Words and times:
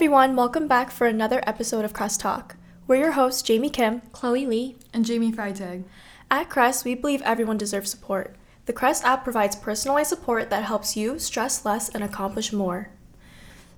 everyone, 0.00 0.34
welcome 0.34 0.66
back 0.66 0.90
for 0.90 1.06
another 1.06 1.42
episode 1.46 1.84
of 1.84 1.92
Crest 1.92 2.20
Talk. 2.20 2.56
We're 2.86 3.02
your 3.02 3.12
hosts, 3.12 3.42
Jamie 3.42 3.68
Kim, 3.68 4.00
Chloe 4.12 4.46
Lee, 4.46 4.76
and 4.94 5.04
Jamie 5.04 5.30
Freitag. 5.30 5.84
At 6.30 6.48
Crest, 6.48 6.86
we 6.86 6.94
believe 6.94 7.20
everyone 7.20 7.58
deserves 7.58 7.90
support. 7.90 8.34
The 8.64 8.72
Crest 8.72 9.04
app 9.04 9.24
provides 9.24 9.56
personalized 9.56 10.08
support 10.08 10.48
that 10.48 10.64
helps 10.64 10.96
you 10.96 11.18
stress 11.18 11.66
less 11.66 11.90
and 11.90 12.02
accomplish 12.02 12.50
more. 12.50 12.88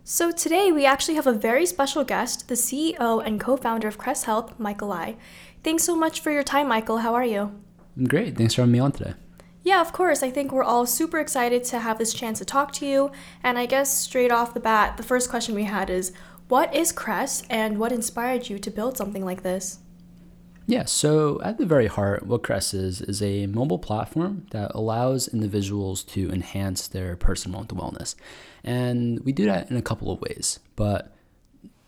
So 0.04 0.30
today 0.30 0.70
we 0.70 0.86
actually 0.86 1.16
have 1.16 1.26
a 1.26 1.32
very 1.32 1.66
special 1.66 2.04
guest, 2.04 2.46
the 2.46 2.54
CEO 2.54 3.20
and 3.26 3.40
co-founder 3.40 3.88
of 3.88 3.98
Crest 3.98 4.26
Health, 4.26 4.56
Michael 4.60 4.88
Lai. 4.90 5.16
Thanks 5.64 5.82
so 5.82 5.96
much 5.96 6.20
for 6.20 6.30
your 6.30 6.44
time, 6.44 6.68
Michael. 6.68 6.98
How 6.98 7.14
are 7.14 7.26
you? 7.26 7.50
I'm 7.96 8.06
great. 8.06 8.36
Thanks 8.36 8.54
for 8.54 8.60
having 8.60 8.74
me 8.74 8.78
on 8.78 8.92
today. 8.92 9.14
Yeah, 9.64 9.80
of 9.80 9.92
course. 9.92 10.22
I 10.22 10.30
think 10.30 10.50
we're 10.50 10.64
all 10.64 10.86
super 10.86 11.18
excited 11.18 11.62
to 11.64 11.78
have 11.78 11.98
this 11.98 12.12
chance 12.12 12.38
to 12.38 12.44
talk 12.44 12.72
to 12.74 12.86
you. 12.86 13.12
And 13.42 13.58
I 13.58 13.66
guess 13.66 13.96
straight 13.96 14.32
off 14.32 14.54
the 14.54 14.60
bat, 14.60 14.96
the 14.96 15.02
first 15.02 15.30
question 15.30 15.54
we 15.54 15.64
had 15.64 15.88
is 15.88 16.12
what 16.48 16.74
is 16.74 16.92
Crest 16.92 17.46
and 17.48 17.78
what 17.78 17.92
inspired 17.92 18.48
you 18.48 18.58
to 18.58 18.70
build 18.70 18.96
something 18.96 19.24
like 19.24 19.42
this? 19.42 19.78
Yeah, 20.66 20.84
so 20.84 21.40
at 21.42 21.58
the 21.58 21.66
very 21.66 21.86
heart, 21.86 22.26
what 22.26 22.42
Crest 22.42 22.74
is, 22.74 23.00
is 23.00 23.22
a 23.22 23.46
mobile 23.46 23.78
platform 23.78 24.46
that 24.50 24.70
allows 24.74 25.28
individuals 25.28 26.02
to 26.04 26.30
enhance 26.30 26.88
their 26.88 27.16
personal 27.16 27.60
mental 27.60 27.78
wellness. 27.78 28.14
And 28.62 29.20
we 29.20 29.32
do 29.32 29.46
that 29.46 29.70
in 29.70 29.76
a 29.76 29.82
couple 29.82 30.10
of 30.10 30.20
ways. 30.20 30.60
But 30.76 31.14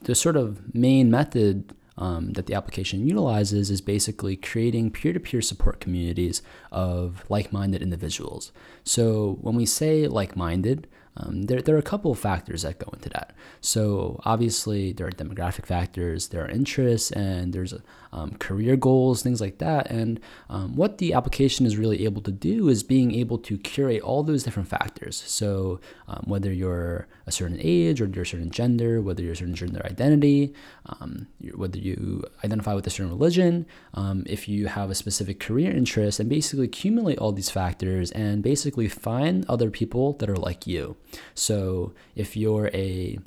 the 0.02 0.14
sort 0.14 0.36
of 0.36 0.74
main 0.74 1.10
method 1.10 1.74
um, 1.96 2.32
that 2.32 2.46
the 2.46 2.54
application 2.54 3.06
utilizes 3.06 3.70
is 3.70 3.80
basically 3.80 4.36
creating 4.36 4.90
peer 4.90 5.12
to 5.12 5.20
peer 5.20 5.40
support 5.40 5.80
communities 5.80 6.42
of 6.72 7.24
like 7.28 7.52
minded 7.52 7.82
individuals. 7.82 8.52
So 8.82 9.38
when 9.40 9.54
we 9.54 9.66
say 9.66 10.08
like 10.08 10.36
minded, 10.36 10.88
um, 11.16 11.42
there, 11.42 11.62
there 11.62 11.74
are 11.76 11.78
a 11.78 11.82
couple 11.82 12.10
of 12.10 12.18
factors 12.18 12.62
that 12.62 12.78
go 12.78 12.90
into 12.92 13.08
that. 13.10 13.34
So 13.60 14.20
obviously 14.24 14.92
there 14.92 15.06
are 15.06 15.12
demographic 15.12 15.66
factors, 15.66 16.28
there 16.28 16.44
are 16.44 16.48
interests, 16.48 17.10
and 17.12 17.52
there's 17.52 17.74
um, 18.12 18.32
career 18.32 18.76
goals, 18.76 19.22
things 19.22 19.40
like 19.40 19.58
that. 19.58 19.90
And 19.90 20.20
um, 20.48 20.76
what 20.76 20.98
the 20.98 21.12
application 21.12 21.66
is 21.66 21.76
really 21.76 22.04
able 22.04 22.22
to 22.22 22.32
do 22.32 22.68
is 22.68 22.82
being 22.82 23.14
able 23.14 23.38
to 23.38 23.58
curate 23.58 24.02
all 24.02 24.22
those 24.22 24.42
different 24.42 24.68
factors. 24.68 25.22
So 25.26 25.80
um, 26.08 26.24
whether 26.26 26.52
you're 26.52 27.06
a 27.26 27.32
certain 27.32 27.58
age 27.60 28.00
or 28.00 28.06
you're 28.06 28.22
a 28.22 28.26
certain 28.26 28.50
gender, 28.50 29.00
whether 29.00 29.22
you're 29.22 29.32
a 29.32 29.36
certain 29.36 29.54
gender 29.54 29.82
identity, 29.84 30.52
um, 30.86 31.28
whether 31.54 31.78
you 31.78 32.24
identify 32.44 32.74
with 32.74 32.86
a 32.86 32.90
certain 32.90 33.10
religion, 33.10 33.66
um, 33.94 34.24
if 34.26 34.48
you 34.48 34.66
have 34.66 34.90
a 34.90 34.94
specific 34.94 35.40
career 35.40 35.70
interest, 35.70 36.20
and 36.20 36.28
basically 36.28 36.64
accumulate 36.66 37.18
all 37.18 37.32
these 37.32 37.50
factors 37.50 38.10
and 38.12 38.42
basically 38.42 38.88
find 38.88 39.44
other 39.48 39.70
people 39.70 40.14
that 40.14 40.28
are 40.28 40.36
like 40.36 40.66
you. 40.66 40.96
So 41.34 41.92
if 42.14 42.36
you're 42.36 42.70
a 42.74 43.18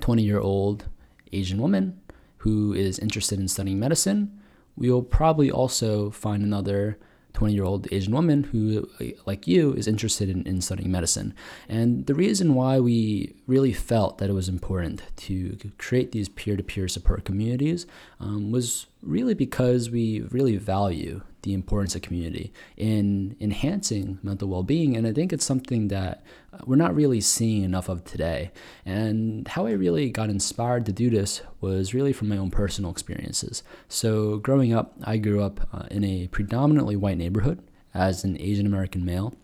20 0.00 0.22
year 0.22 0.40
old 0.40 0.86
Asian 1.32 1.60
woman 1.60 2.00
who 2.38 2.72
is 2.72 2.98
interested 2.98 3.38
in 3.38 3.48
studying 3.48 3.78
medicine, 3.78 4.40
we'll 4.76 5.02
probably 5.02 5.50
also 5.50 6.10
find 6.10 6.42
another 6.42 6.98
20 7.34 7.54
year 7.54 7.64
old 7.64 7.86
Asian 7.92 8.12
woman 8.12 8.44
who, 8.44 8.88
like 9.26 9.46
you, 9.46 9.72
is 9.74 9.86
interested 9.86 10.28
in, 10.28 10.42
in 10.46 10.60
studying 10.60 10.90
medicine. 10.90 11.34
And 11.68 12.06
the 12.06 12.14
reason 12.14 12.54
why 12.54 12.80
we 12.80 13.34
really 13.46 13.72
felt 13.72 14.18
that 14.18 14.30
it 14.30 14.34
was 14.34 14.48
important 14.48 15.02
to 15.16 15.56
create 15.78 16.12
these 16.12 16.28
peer 16.28 16.56
to 16.56 16.62
peer 16.62 16.88
support 16.88 17.24
communities 17.24 17.86
um, 18.18 18.50
was 18.50 18.86
really 19.02 19.34
because 19.34 19.90
we 19.90 20.20
really 20.30 20.56
value 20.56 21.22
the 21.42 21.54
importance 21.54 21.94
of 21.94 22.02
community 22.02 22.52
in 22.76 23.36
enhancing 23.40 24.18
mental 24.22 24.48
well-being. 24.48 24.96
And 24.96 25.06
i 25.06 25.12
think 25.12 25.32
it's 25.32 25.44
something 25.44 25.88
that 25.88 26.22
we're 26.66 26.76
not 26.76 26.94
really 26.94 27.20
seeing 27.20 27.62
enough 27.62 27.88
of 27.88 28.04
today. 28.04 28.50
And 28.84 29.46
how 29.48 29.66
i 29.66 29.72
really 29.72 30.10
got 30.10 30.30
inspired 30.30 30.86
to 30.86 30.92
do 30.92 31.10
this 31.10 31.42
was 31.60 31.94
really 31.94 32.12
from 32.12 32.28
my 32.28 32.36
own 32.36 32.50
personal 32.50 32.90
experiences. 32.90 33.62
So 33.88 34.38
growing 34.38 34.72
up 34.72 34.94
i 35.04 35.16
grew 35.16 35.42
up 35.42 35.68
uh, 35.72 35.86
in 35.90 36.04
a 36.04 36.28
predominantly 36.28 36.96
white 36.96 37.18
neighborhood 37.18 37.62
as 37.94 38.24
an 38.24 38.40
asian 38.40 38.66
american 38.66 39.04
male. 39.04 39.34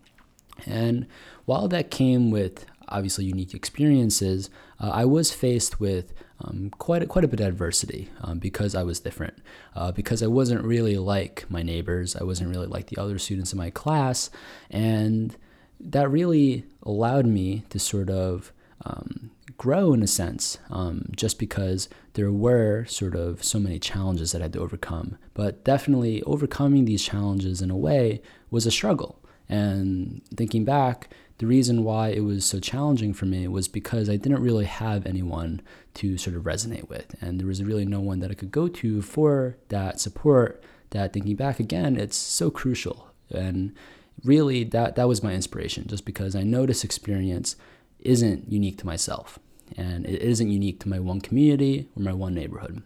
And 0.65 1.07
while 1.45 1.67
that 1.67 1.91
came 1.91 2.31
with 2.31 2.65
obviously 2.89 3.25
unique 3.25 3.53
experiences, 3.53 4.49
uh, 4.79 4.89
I 4.89 5.05
was 5.05 5.31
faced 5.31 5.79
with 5.79 6.13
um, 6.41 6.69
quite 6.77 7.03
a, 7.03 7.05
quite 7.05 7.25
a 7.25 7.27
bit 7.27 7.39
of 7.39 7.47
adversity 7.47 8.09
um, 8.21 8.39
because 8.39 8.75
I 8.75 8.83
was 8.83 8.99
different, 8.99 9.37
uh, 9.75 9.91
because 9.91 10.21
I 10.21 10.27
wasn't 10.27 10.63
really 10.63 10.97
like 10.97 11.45
my 11.49 11.63
neighbors, 11.63 12.15
I 12.15 12.23
wasn't 12.23 12.49
really 12.49 12.67
like 12.67 12.87
the 12.87 13.01
other 13.01 13.17
students 13.17 13.51
in 13.53 13.57
my 13.57 13.69
class, 13.69 14.29
and 14.69 15.35
that 15.79 16.09
really 16.09 16.65
allowed 16.83 17.25
me 17.25 17.63
to 17.69 17.79
sort 17.79 18.09
of 18.09 18.51
um, 18.85 19.31
grow 19.57 19.93
in 19.93 20.03
a 20.03 20.07
sense, 20.07 20.59
um, 20.69 21.05
just 21.15 21.39
because 21.39 21.89
there 22.13 22.31
were 22.31 22.85
sort 22.85 23.15
of 23.15 23.43
so 23.43 23.59
many 23.59 23.79
challenges 23.79 24.31
that 24.31 24.41
I 24.41 24.45
had 24.45 24.53
to 24.53 24.59
overcome. 24.59 25.17
But 25.33 25.63
definitely 25.63 26.21
overcoming 26.23 26.85
these 26.85 27.03
challenges 27.03 27.61
in 27.61 27.71
a 27.71 27.77
way 27.77 28.21
was 28.51 28.65
a 28.65 28.71
struggle. 28.71 29.19
And 29.49 30.21
thinking 30.35 30.65
back, 30.65 31.09
the 31.39 31.45
reason 31.45 31.83
why 31.83 32.09
it 32.09 32.21
was 32.21 32.45
so 32.45 32.59
challenging 32.59 33.13
for 33.13 33.25
me 33.25 33.47
was 33.47 33.67
because 33.67 34.09
I 34.09 34.15
didn't 34.15 34.41
really 34.41 34.65
have 34.65 35.05
anyone 35.05 35.61
to 35.95 36.17
sort 36.17 36.35
of 36.35 36.43
resonate 36.43 36.89
with. 36.89 37.15
And 37.21 37.39
there 37.39 37.47
was 37.47 37.63
really 37.63 37.85
no 37.85 37.99
one 37.99 38.19
that 38.19 38.31
I 38.31 38.35
could 38.35 38.51
go 38.51 38.67
to 38.67 39.01
for 39.01 39.57
that 39.69 39.99
support 39.99 40.63
that 40.91 41.13
thinking 41.13 41.35
back 41.35 41.59
again, 41.59 41.97
it's 41.97 42.17
so 42.17 42.49
crucial. 42.49 43.09
And 43.29 43.75
really 44.23 44.63
that 44.63 44.95
that 44.95 45.07
was 45.07 45.21
my 45.21 45.33
inspiration 45.33 45.85
just 45.87 46.05
because 46.05 46.35
I 46.35 46.41
know 46.41 46.65
this 46.65 46.83
experience 46.83 47.55
isn't 47.99 48.51
unique 48.51 48.77
to 48.79 48.85
myself 48.85 49.37
and 49.77 50.05
it 50.05 50.21
isn't 50.21 50.49
unique 50.49 50.79
to 50.81 50.89
my 50.89 50.99
one 50.99 51.21
community 51.21 51.87
or 51.95 52.03
my 52.03 52.13
one 52.13 52.33
neighborhood. 52.33 52.81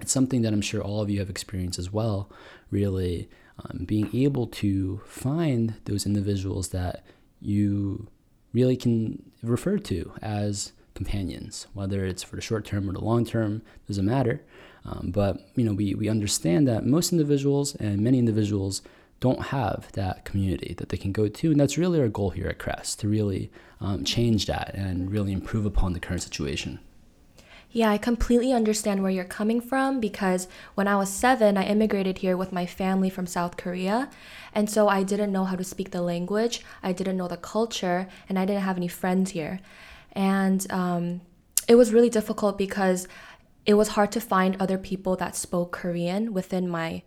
It's 0.00 0.12
something 0.12 0.42
that 0.42 0.52
I'm 0.52 0.60
sure 0.60 0.82
all 0.82 1.00
of 1.00 1.10
you 1.10 1.20
have 1.20 1.30
experienced 1.30 1.78
as 1.78 1.92
well, 1.92 2.30
really 2.70 3.28
um, 3.64 3.84
being 3.84 4.14
able 4.14 4.46
to 4.46 5.00
find 5.06 5.74
those 5.84 6.06
individuals 6.06 6.68
that 6.68 7.02
you 7.40 8.08
really 8.52 8.76
can 8.76 9.30
refer 9.42 9.78
to 9.78 10.12
as 10.22 10.72
companions, 10.94 11.66
whether 11.74 12.04
it's 12.04 12.22
for 12.22 12.36
the 12.36 12.42
short 12.42 12.64
term 12.64 12.88
or 12.88 12.92
the 12.92 13.04
long 13.04 13.24
term, 13.24 13.62
doesn't 13.86 14.04
matter. 14.04 14.42
Um, 14.84 15.10
but 15.12 15.48
you 15.54 15.64
know, 15.64 15.74
we, 15.74 15.94
we 15.94 16.08
understand 16.08 16.66
that 16.68 16.86
most 16.86 17.12
individuals 17.12 17.74
and 17.76 18.00
many 18.00 18.18
individuals 18.18 18.82
don't 19.20 19.46
have 19.46 19.90
that 19.92 20.24
community 20.24 20.74
that 20.78 20.90
they 20.90 20.96
can 20.96 21.12
go 21.12 21.28
to, 21.28 21.50
and 21.50 21.60
that's 21.60 21.78
really 21.78 22.00
our 22.00 22.08
goal 22.08 22.30
here 22.30 22.46
at 22.46 22.58
Crest 22.58 23.00
to 23.00 23.08
really 23.08 23.50
um, 23.80 24.04
change 24.04 24.46
that 24.46 24.74
and 24.74 25.10
really 25.10 25.32
improve 25.32 25.66
upon 25.66 25.92
the 25.92 26.00
current 26.00 26.22
situation. 26.22 26.78
Yeah, 27.70 27.90
I 27.90 27.98
completely 27.98 28.52
understand 28.52 29.02
where 29.02 29.10
you're 29.10 29.24
coming 29.24 29.60
from 29.60 30.00
because 30.00 30.48
when 30.74 30.88
I 30.88 30.96
was 30.96 31.10
seven, 31.10 31.58
I 31.58 31.64
immigrated 31.66 32.18
here 32.18 32.36
with 32.36 32.50
my 32.50 32.64
family 32.64 33.10
from 33.10 33.26
South 33.26 33.58
Korea. 33.58 34.08
And 34.54 34.70
so 34.70 34.88
I 34.88 35.02
didn't 35.02 35.32
know 35.32 35.44
how 35.44 35.56
to 35.56 35.64
speak 35.64 35.90
the 35.90 36.00
language, 36.00 36.64
I 36.82 36.92
didn't 36.92 37.18
know 37.18 37.28
the 37.28 37.36
culture, 37.36 38.08
and 38.28 38.38
I 38.38 38.46
didn't 38.46 38.62
have 38.62 38.78
any 38.78 38.88
friends 38.88 39.32
here. 39.32 39.60
And 40.12 40.66
um, 40.72 41.20
it 41.68 41.74
was 41.74 41.92
really 41.92 42.08
difficult 42.08 42.56
because 42.56 43.06
it 43.66 43.74
was 43.74 43.88
hard 43.88 44.12
to 44.12 44.20
find 44.20 44.56
other 44.58 44.78
people 44.78 45.14
that 45.16 45.36
spoke 45.36 45.70
Korean 45.70 46.32
within 46.32 46.68
my 46.70 47.02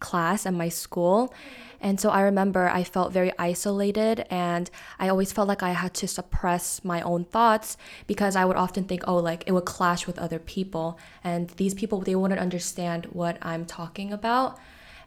class 0.00 0.46
and 0.46 0.56
my 0.56 0.68
school. 0.68 1.32
And 1.80 1.98
so 1.98 2.10
I 2.10 2.20
remember 2.22 2.68
I 2.68 2.84
felt 2.84 3.12
very 3.12 3.32
isolated 3.38 4.26
and 4.28 4.70
I 4.98 5.08
always 5.08 5.32
felt 5.32 5.48
like 5.48 5.62
I 5.62 5.70
had 5.70 5.94
to 5.94 6.08
suppress 6.08 6.84
my 6.84 7.00
own 7.00 7.24
thoughts 7.24 7.76
because 8.06 8.36
I 8.36 8.44
would 8.44 8.56
often 8.56 8.84
think, 8.84 9.02
oh, 9.06 9.16
like 9.16 9.44
it 9.46 9.52
would 9.52 9.64
clash 9.64 10.06
with 10.06 10.18
other 10.18 10.38
people. 10.38 10.98
And 11.24 11.48
these 11.50 11.72
people, 11.72 12.00
they 12.00 12.14
wouldn't 12.14 12.40
understand 12.40 13.06
what 13.06 13.38
I'm 13.40 13.64
talking 13.64 14.12
about. 14.12 14.58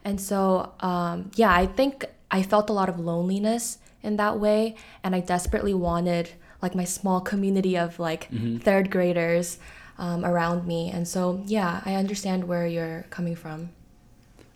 And 0.04 0.20
so, 0.20 0.72
um, 0.80 1.30
yeah, 1.36 1.54
I 1.54 1.66
think 1.66 2.06
I 2.30 2.42
felt 2.42 2.68
a 2.68 2.72
lot 2.72 2.88
of 2.88 2.98
loneliness 2.98 3.78
in 4.02 4.16
that 4.16 4.40
way. 4.40 4.74
And 5.04 5.14
I 5.14 5.20
desperately 5.20 5.74
wanted 5.74 6.30
like 6.60 6.74
my 6.74 6.84
small 6.84 7.20
community 7.20 7.76
of 7.76 7.98
like 8.00 8.28
mm-hmm. 8.30 8.58
third 8.58 8.90
graders 8.90 9.58
um, 9.96 10.24
around 10.24 10.66
me. 10.66 10.90
And 10.90 11.06
so, 11.06 11.42
yeah, 11.46 11.82
I 11.84 11.94
understand 11.94 12.48
where 12.48 12.66
you're 12.66 13.06
coming 13.10 13.36
from. 13.36 13.70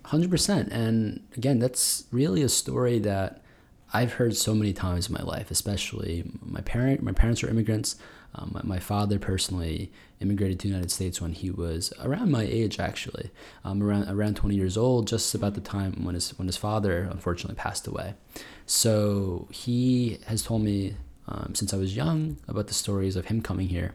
100%. 0.09 0.69
And 0.71 1.27
again, 1.37 1.59
that's 1.59 2.05
really 2.11 2.43
a 2.43 2.49
story 2.49 2.99
that 3.01 3.43
I've 3.93 4.15
heard 4.15 4.37
so 4.37 4.55
many 4.55 4.73
times 4.73 5.09
in 5.09 5.15
my 5.15 5.23
life, 5.23 5.51
especially 5.51 6.31
my 6.43 6.61
parent. 6.61 7.03
My 7.03 7.13
parents 7.13 7.43
are 7.43 7.49
immigrants. 7.49 7.97
Um, 8.35 8.51
my, 8.53 8.61
my, 8.63 8.79
father 8.79 9.19
personally 9.19 9.91
immigrated 10.21 10.61
to 10.61 10.69
the 10.69 10.69
United 10.69 10.91
States 10.91 11.19
when 11.19 11.33
he 11.33 11.51
was 11.51 11.95
around 12.01 12.31
my 12.31 12.43
age, 12.43 12.79
actually, 12.79 13.31
um, 13.65 13.83
around 13.83 14.07
around 14.11 14.37
20 14.37 14.55
years 14.55 14.77
old, 14.77 15.09
just 15.09 15.35
about 15.35 15.55
the 15.55 15.63
time 15.63 16.05
when 16.05 16.15
his 16.15 16.39
when 16.39 16.47
his 16.47 16.59
father 16.59 17.09
unfortunately 17.11 17.57
passed 17.57 17.87
away. 17.87 18.15
So 18.67 19.49
he 19.51 20.19
has 20.27 20.43
told 20.43 20.63
me 20.63 20.97
um, 21.27 21.55
since 21.55 21.73
I 21.73 21.79
was 21.79 21.97
young 21.97 22.37
about 22.47 22.67
the 22.67 22.75
stories 22.75 23.17
of 23.17 23.27
him 23.27 23.41
coming 23.41 23.69
here. 23.69 23.95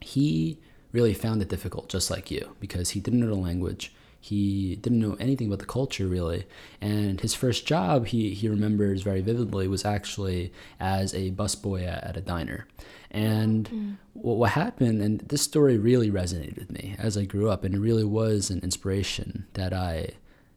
He 0.00 0.58
really 0.92 1.14
found 1.14 1.42
it 1.42 1.48
difficult, 1.50 1.90
just 1.90 2.10
like 2.10 2.30
you, 2.30 2.56
because 2.60 2.90
he 2.90 3.00
didn't 3.00 3.20
know 3.20 3.26
the 3.26 3.34
language 3.34 3.92
He 4.20 4.76
didn't 4.76 5.00
know 5.00 5.16
anything 5.18 5.46
about 5.46 5.60
the 5.60 5.64
culture 5.64 6.06
really. 6.06 6.44
And 6.80 7.20
his 7.20 7.34
first 7.34 7.66
job, 7.66 8.06
he, 8.08 8.34
he 8.34 8.48
remembers 8.48 9.02
very 9.02 9.22
vividly, 9.22 9.66
was 9.66 9.84
actually 9.84 10.52
as 10.78 11.14
a 11.14 11.30
busboy 11.30 11.86
at, 11.86 12.04
at 12.04 12.16
a 12.16 12.20
diner. 12.20 12.66
And 13.10 13.68
mm. 13.70 13.96
what, 14.12 14.36
what 14.36 14.50
happened, 14.50 15.00
and 15.02 15.20
this 15.20 15.42
story 15.42 15.78
really 15.78 16.10
resonated 16.10 16.58
with 16.58 16.70
me 16.70 16.94
as 16.98 17.16
I 17.16 17.24
grew 17.24 17.48
up, 17.48 17.64
and 17.64 17.74
it 17.74 17.80
really 17.80 18.04
was 18.04 18.50
an 18.50 18.60
inspiration 18.60 19.46
that 19.54 19.72
I 19.72 20.10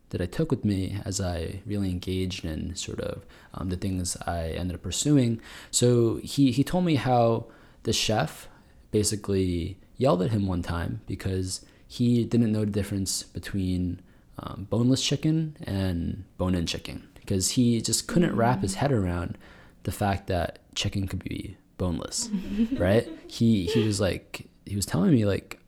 that 0.09 0.21
I 0.21 0.27
took 0.27 0.51
with 0.51 0.63
me 0.63 0.99
as 1.05 1.19
I 1.19 1.61
really 1.65 1.89
engaged 1.89 2.45
in 2.45 2.75
sort 2.75 2.99
of 2.99 3.25
um, 3.55 3.69
the 3.69 3.77
things 3.77 4.15
I 4.27 4.49
ended 4.49 4.75
up 4.75 4.83
pursuing. 4.83 5.41
So 5.71 6.17
he, 6.17 6.51
he 6.51 6.63
told 6.63 6.85
me 6.85 6.95
how 6.95 7.47
the 7.81 7.93
chef 7.93 8.47
basically 8.91 9.79
yelled 9.97 10.21
at 10.21 10.29
him 10.29 10.45
one 10.45 10.61
time 10.61 11.01
because 11.07 11.65
he 11.93 12.23
didn't 12.25 12.51
know 12.51 12.65
the 12.65 12.71
difference 12.71 13.21
between 13.21 14.01
um, 14.39 14.65
boneless 14.67 15.03
chicken 15.03 15.55
and 15.61 16.23
bone 16.39 16.55
in 16.55 16.65
chicken 16.65 17.07
because 17.13 17.51
he 17.51 17.79
just 17.81 18.07
couldn't 18.07 18.35
wrap 18.35 18.63
his 18.63 18.73
head 18.73 18.91
around 18.91 19.37
the 19.83 19.91
fact 19.91 20.25
that 20.25 20.57
chicken 20.73 21.07
could 21.07 21.23
be 21.23 21.55
boneless, 21.77 22.29
right? 22.77 23.07
He 23.27 23.65
he 23.67 23.85
was 23.85 24.01
like 24.01 24.47
he 24.65 24.75
was 24.75 24.87
telling 24.87 25.11
me 25.11 25.23
like 25.25 25.59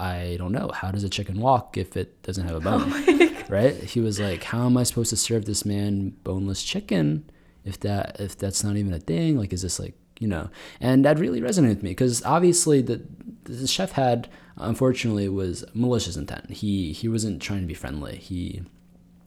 I 0.00 0.36
don't 0.38 0.52
know 0.52 0.70
how 0.72 0.90
does 0.90 1.04
a 1.04 1.10
chicken 1.10 1.38
walk 1.38 1.76
if 1.76 1.98
it 1.98 2.22
doesn't 2.22 2.48
have 2.48 2.56
a 2.56 2.60
bone, 2.60 2.90
oh 2.90 3.44
right? 3.50 3.74
He 3.74 4.00
was 4.00 4.18
like, 4.18 4.42
how 4.42 4.64
am 4.64 4.78
I 4.78 4.84
supposed 4.84 5.10
to 5.10 5.18
serve 5.18 5.44
this 5.44 5.66
man 5.66 6.16
boneless 6.24 6.62
chicken 6.62 7.28
if 7.62 7.78
that 7.80 8.18
if 8.20 8.38
that's 8.38 8.64
not 8.64 8.76
even 8.76 8.94
a 8.94 9.00
thing? 9.00 9.36
Like, 9.36 9.52
is 9.52 9.60
this 9.60 9.78
like 9.78 9.92
you 10.18 10.28
know? 10.28 10.50
And 10.80 11.04
that 11.04 11.18
really 11.18 11.40
resonated 11.40 11.68
with 11.68 11.82
me 11.82 11.90
because 11.90 12.24
obviously 12.24 12.82
the 12.82 13.02
the 13.44 13.66
chef 13.66 13.92
had 13.92 14.28
unfortunately 14.56 15.28
was 15.28 15.64
malicious 15.74 16.16
intent. 16.16 16.50
He 16.50 16.92
he 16.92 17.08
wasn't 17.08 17.42
trying 17.42 17.60
to 17.60 17.66
be 17.66 17.74
friendly. 17.74 18.16
He 18.16 18.62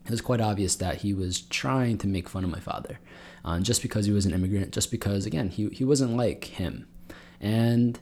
it 0.05 0.11
was 0.11 0.21
quite 0.21 0.41
obvious 0.41 0.75
that 0.75 0.97
he 0.97 1.13
was 1.13 1.41
trying 1.41 1.97
to 1.97 2.07
make 2.07 2.29
fun 2.29 2.43
of 2.43 2.49
my 2.49 2.59
father, 2.59 2.99
uh, 3.43 3.59
just 3.59 3.81
because 3.81 4.05
he 4.05 4.11
was 4.13 4.25
an 4.25 4.33
immigrant, 4.33 4.71
just 4.71 4.91
because 4.91 5.25
again 5.25 5.49
he 5.49 5.69
he 5.69 5.83
wasn't 5.83 6.15
like 6.15 6.45
him, 6.45 6.87
and 7.41 7.99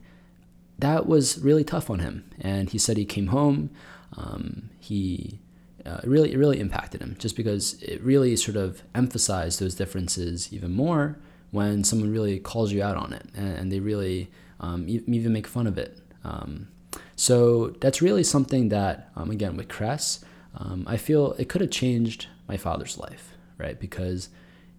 that 0.77 1.07
was 1.07 1.39
really 1.39 1.63
tough 1.63 1.89
on 1.89 1.99
him. 1.99 2.29
And 2.39 2.69
he 2.69 2.77
said 2.77 2.97
he 2.97 3.05
came 3.05 3.27
home. 3.27 3.71
Um, 4.17 4.69
he 4.79 5.39
uh, 5.85 6.01
really 6.03 6.31
it 6.33 6.37
really 6.37 6.59
impacted 6.59 7.01
him 7.01 7.15
just 7.19 7.35
because 7.35 7.81
it 7.81 8.01
really 8.01 8.35
sort 8.35 8.57
of 8.57 8.83
emphasized 8.93 9.59
those 9.59 9.75
differences 9.75 10.51
even 10.53 10.71
more 10.71 11.17
when 11.55 11.83
someone 11.83 12.11
really 12.11 12.39
calls 12.39 12.71
you 12.71 12.83
out 12.83 12.97
on 12.97 13.13
it 13.13 13.25
and, 13.35 13.71
they 13.71 13.79
really 13.79 14.29
um, 14.59 14.85
even 14.87 15.33
make 15.33 15.47
fun 15.47 15.65
of 15.65 15.77
it. 15.77 15.97
Um, 16.23 16.67
so 17.15 17.69
that's 17.79 18.01
really 18.01 18.23
something 18.23 18.69
that 18.69 19.09
um, 19.15 19.31
again 19.31 19.57
with 19.57 19.67
Crest, 19.67 20.23
um, 20.57 20.85
I 20.87 20.97
feel 20.97 21.33
it 21.33 21.49
could 21.49 21.61
have 21.61 21.71
changed 21.71 22.27
my 22.47 22.57
father's 22.57 22.97
life, 22.97 23.33
right? 23.57 23.79
Because 23.79 24.29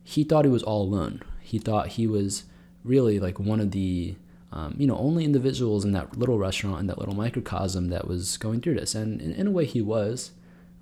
he 0.05 0.23
thought 0.23 0.45
he 0.45 0.51
was 0.51 0.63
all 0.63 0.83
alone. 0.83 1.23
He 1.41 1.59
thought 1.59 1.89
he 1.89 2.07
was 2.07 2.45
really 2.85 3.19
like 3.19 3.41
one 3.41 3.61
of 3.61 3.73
the 3.73 4.17
um, 4.53 4.75
you 4.79 4.87
know, 4.87 4.97
only 4.97 5.25
individuals 5.25 5.85
in 5.85 5.93
that 5.93 6.17
little 6.17 6.39
restaurant 6.39 6.81
in 6.81 6.87
that 6.87 6.99
little 6.99 7.15
microcosm 7.15 7.89
that 7.89 8.07
was 8.07 8.37
going 8.37 8.61
through 8.61 8.77
this. 8.77 8.95
And 8.95 9.21
in, 9.21 9.33
in, 9.33 9.47
a 9.49 9.51
way, 9.51 9.67
he 9.67 9.83
was, 9.83 10.31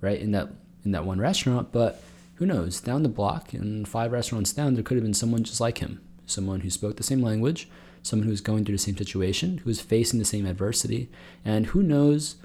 right, 0.01 0.19
in 0.19 0.31
that 0.31 0.49
in 0.85 0.91
that 0.91 1.03
one 1.03 1.19
restaurant. 1.19 1.71
But 1.71 2.01
who 2.35 2.45
knows? 2.45 2.79
Down 2.79 3.03
the 3.03 3.09
block 3.09 3.53
and 3.53 3.87
five 3.87 4.11
restaurants 4.11 4.53
down, 4.53 4.73
there 4.73 4.83
could 4.83 4.97
have 4.97 5.03
been 5.03 5.13
someone 5.13 5.43
just 5.43 5.61
like 5.61 5.79
him, 5.79 6.01
someone 6.25 6.61
who 6.61 6.69
spoke 6.69 6.97
the 6.97 7.03
same 7.03 7.21
language, 7.21 7.69
someone 8.03 8.25
who 8.25 8.31
was 8.31 8.41
going 8.41 8.65
through 8.65 8.75
the 8.75 8.79
same 8.79 8.97
situation, 8.97 9.59
who 9.59 9.69
was 9.69 9.81
facing 9.81 10.19
the 10.19 10.25
same 10.25 10.45
adversity, 10.45 11.09
and 11.43 11.67
who 11.67 11.81
knows 11.81 12.35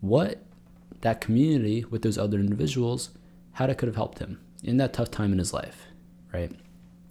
what 0.00 0.44
that 1.00 1.20
community 1.20 1.84
with 1.84 2.02
those 2.02 2.18
other 2.18 2.38
individuals, 2.38 3.10
how 3.52 3.66
that 3.66 3.76
could 3.78 3.88
have 3.88 3.96
helped 3.96 4.18
him 4.18 4.40
in 4.62 4.76
that 4.78 4.92
tough 4.92 5.10
time 5.10 5.32
in 5.32 5.38
his 5.38 5.52
life, 5.52 5.86
right? 6.32 6.52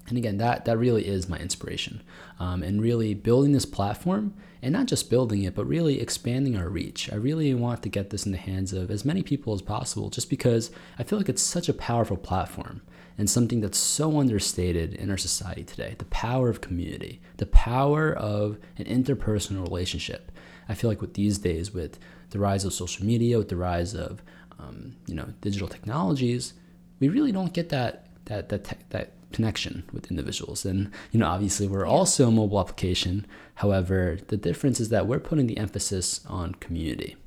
and 0.07 0.17
again 0.17 0.37
that 0.37 0.65
that 0.65 0.77
really 0.77 1.07
is 1.07 1.29
my 1.29 1.37
inspiration 1.37 2.01
um, 2.39 2.63
and 2.63 2.81
really 2.81 3.13
building 3.13 3.51
this 3.51 3.65
platform 3.65 4.33
and 4.63 4.71
not 4.73 4.87
just 4.87 5.09
building 5.09 5.43
it 5.43 5.53
but 5.53 5.67
really 5.67 6.01
expanding 6.01 6.57
our 6.57 6.69
reach. 6.69 7.11
I 7.11 7.15
really 7.15 7.53
want 7.53 7.83
to 7.83 7.89
get 7.89 8.09
this 8.09 8.25
in 8.25 8.31
the 8.31 8.37
hands 8.39 8.73
of 8.73 8.89
as 8.89 9.05
many 9.05 9.21
people 9.21 9.53
as 9.53 9.61
possible 9.61 10.09
just 10.09 10.29
because 10.29 10.71
i 10.97 11.03
feel 11.03 11.19
like 11.19 11.29
it's 11.29 11.41
such 11.41 11.69
a 11.69 11.73
powerful 11.73 12.17
platform 12.17 12.81
and 13.17 13.29
something 13.29 13.61
that's 13.61 13.77
so 13.77 14.19
understated 14.19 14.95
in 14.95 15.11
our 15.11 15.17
society 15.17 15.63
today. 15.63 15.93
The 15.99 16.05
power 16.05 16.49
of 16.49 16.61
community 16.61 17.21
the 17.37 17.45
power 17.47 18.13
of 18.13 18.57
an 18.77 18.85
interpersonal 18.85 19.63
relationship. 19.63 20.31
I 20.69 20.75
feel 20.75 20.89
like 20.89 21.01
with 21.01 21.13
these 21.13 21.37
days 21.37 21.73
with 21.73 21.99
the 22.29 22.39
rise 22.39 22.63
of 22.63 22.73
social 22.73 23.05
media 23.05 23.37
with 23.37 23.49
the 23.49 23.57
rise 23.57 23.93
of 23.93 24.23
um, 24.59 24.95
you 25.07 25.13
know 25.13 25.27
digital 25.41 25.67
technologies 25.67 26.53
we 26.99 27.09
really 27.09 27.33
don't 27.33 27.53
get 27.53 27.69
that 27.69 28.07
that 28.25 28.49
that 28.49 28.63
te- 28.63 28.77
that 28.89 29.11
connection 29.31 29.83
with 29.91 30.09
individuals. 30.09 30.65
And 30.65 30.91
you 31.11 31.19
know, 31.19 31.27
obviously, 31.27 31.67
we're 31.67 31.85
also 31.85 32.27
a 32.27 32.31
mobile 32.31 32.59
application. 32.59 33.25
However, 33.55 34.19
the 34.27 34.37
difference 34.37 34.79
is 34.79 34.89
that 34.89 35.07
we're 35.07 35.19
putting 35.19 35.47
the 35.47 35.57
emphasis 35.57 36.21
on 36.27 36.55
community, 36.55 37.17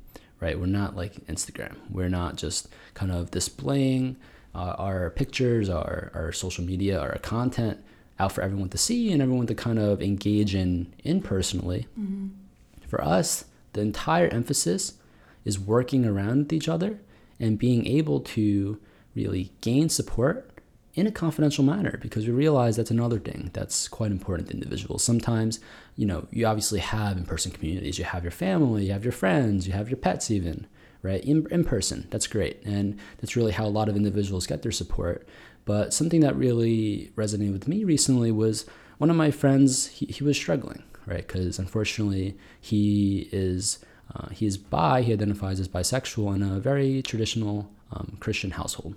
right? 0.40 0.58
We're 0.58 0.66
not 0.66 0.96
like 0.96 1.26
Instagram. 1.26 1.76
We're 1.90 2.08
not 2.08 2.36
just 2.36 2.68
kind 2.94 3.12
of 3.12 3.30
displaying 3.30 4.16
uh, 4.54 4.74
our 4.78 5.10
pictures, 5.10 5.68
our 5.68 6.10
our 6.14 6.32
social 6.32 6.64
media, 6.64 6.98
our 6.98 7.18
content 7.18 7.78
out 8.18 8.32
for 8.32 8.40
everyone 8.40 8.70
to 8.70 8.78
see 8.78 9.12
and 9.12 9.20
everyone 9.20 9.46
to 9.46 9.54
kind 9.54 9.78
of 9.78 10.00
engage 10.00 10.54
in 10.54 10.92
impersonally. 11.04 11.86
Mm-hmm. 11.98 12.28
For 12.88 13.02
us, 13.02 13.44
the 13.74 13.82
entire 13.82 14.28
emphasis 14.28 14.94
is 15.44 15.58
working 15.58 16.06
around 16.06 16.52
each 16.52 16.68
other 16.68 16.98
and 17.38 17.58
being 17.58 17.86
able 17.86 18.20
to 18.20 18.80
really 19.14 19.52
gain 19.60 19.88
support 19.88 20.50
in 20.96 21.06
a 21.06 21.12
confidential 21.12 21.62
manner 21.62 21.98
because 22.00 22.26
we 22.26 22.32
realize 22.32 22.76
that's 22.76 22.90
another 22.90 23.18
thing 23.18 23.50
that's 23.52 23.86
quite 23.86 24.10
important 24.10 24.48
to 24.48 24.54
individuals. 24.54 25.04
Sometimes, 25.04 25.60
you 25.94 26.06
know, 26.06 26.26
you 26.30 26.46
obviously 26.46 26.80
have 26.80 27.18
in 27.18 27.24
person 27.24 27.52
communities, 27.52 27.98
you 27.98 28.04
have 28.06 28.24
your 28.24 28.30
family, 28.32 28.86
you 28.86 28.92
have 28.92 29.04
your 29.04 29.12
friends, 29.12 29.66
you 29.66 29.74
have 29.74 29.90
your 29.90 29.98
pets, 29.98 30.30
even, 30.30 30.66
right? 31.02 31.22
In, 31.22 31.46
in 31.50 31.64
person, 31.64 32.08
that's 32.10 32.26
great. 32.26 32.62
And 32.64 32.98
that's 33.18 33.36
really 33.36 33.52
how 33.52 33.66
a 33.66 33.68
lot 33.68 33.90
of 33.90 33.96
individuals 33.96 34.46
get 34.46 34.62
their 34.62 34.72
support. 34.72 35.28
But 35.66 35.92
something 35.92 36.20
that 36.20 36.34
really 36.34 37.12
resonated 37.14 37.52
with 37.52 37.68
me 37.68 37.84
recently 37.84 38.32
was 38.32 38.64
one 38.96 39.10
of 39.10 39.16
my 39.16 39.30
friends, 39.30 39.88
he, 39.88 40.06
he 40.06 40.24
was 40.24 40.38
struggling, 40.38 40.82
right? 41.04 41.26
Because 41.26 41.58
unfortunately, 41.58 42.36
he 42.60 43.28
is. 43.32 43.78
Uh, 44.14 44.28
he 44.28 44.46
is 44.46 44.56
bi, 44.56 45.02
he 45.02 45.12
identifies 45.12 45.58
as 45.58 45.66
bisexual 45.66 46.32
in 46.36 46.40
a 46.40 46.60
very 46.60 47.02
traditional 47.02 47.68
um, 47.90 48.16
Christian 48.20 48.52
household, 48.52 48.94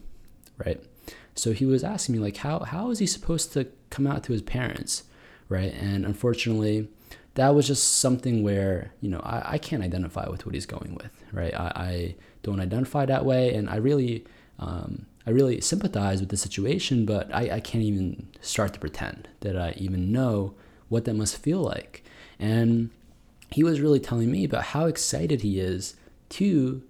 right? 0.63 0.79
So 1.39 1.53
he 1.53 1.65
was 1.65 1.83
asking 1.83 2.15
me 2.15 2.19
like, 2.19 2.37
how 2.37 2.59
how 2.59 2.91
is 2.91 2.99
he 2.99 3.07
supposed 3.07 3.53
to 3.53 3.67
come 3.89 4.05
out 4.05 4.23
to 4.25 4.33
his 4.33 4.41
parents, 4.41 5.03
right? 5.47 5.73
And 5.73 6.05
unfortunately, 6.05 6.89
that 7.35 7.55
was 7.55 7.67
just 7.67 7.97
something 7.99 8.43
where 8.43 8.91
you 9.01 9.09
know 9.09 9.21
I, 9.21 9.53
I 9.53 9.57
can't 9.57 9.83
identify 9.83 10.27
with 10.29 10.45
what 10.45 10.55
he's 10.55 10.65
going 10.65 10.95
with, 10.95 11.11
right? 11.31 11.53
I, 11.53 11.71
I 11.75 12.15
don't 12.43 12.59
identify 12.59 13.05
that 13.05 13.25
way, 13.25 13.53
and 13.53 13.69
I 13.69 13.77
really 13.77 14.25
um, 14.59 15.05
I 15.25 15.31
really 15.31 15.61
sympathize 15.61 16.19
with 16.19 16.29
the 16.29 16.37
situation, 16.37 17.05
but 17.05 17.33
I, 17.33 17.57
I 17.57 17.59
can't 17.59 17.83
even 17.83 18.27
start 18.41 18.73
to 18.73 18.79
pretend 18.79 19.27
that 19.41 19.55
I 19.55 19.73
even 19.77 20.11
know 20.11 20.55
what 20.87 21.05
that 21.05 21.13
must 21.13 21.37
feel 21.37 21.59
like. 21.59 22.03
And 22.39 22.89
he 23.51 23.63
was 23.63 23.79
really 23.79 23.99
telling 23.99 24.31
me 24.31 24.43
about 24.43 24.63
how 24.63 24.85
excited 24.85 25.41
he 25.41 25.59
is 25.59 25.95
to 26.29 26.81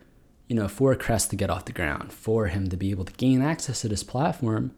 you 0.50 0.56
know, 0.56 0.68
for 0.68 0.94
Crest 0.96 1.30
to 1.30 1.36
get 1.36 1.52
off 1.52 1.66
the 1.66 1.72
ground, 1.72 2.12
for 2.12 2.48
him 2.48 2.68
to 2.70 2.76
be 2.76 2.90
able 2.90 3.06
to 3.06 3.14
gain 3.14 3.42
access 3.42 3.82
to 3.82 3.88
this 3.88 4.04
platform, 4.04 4.72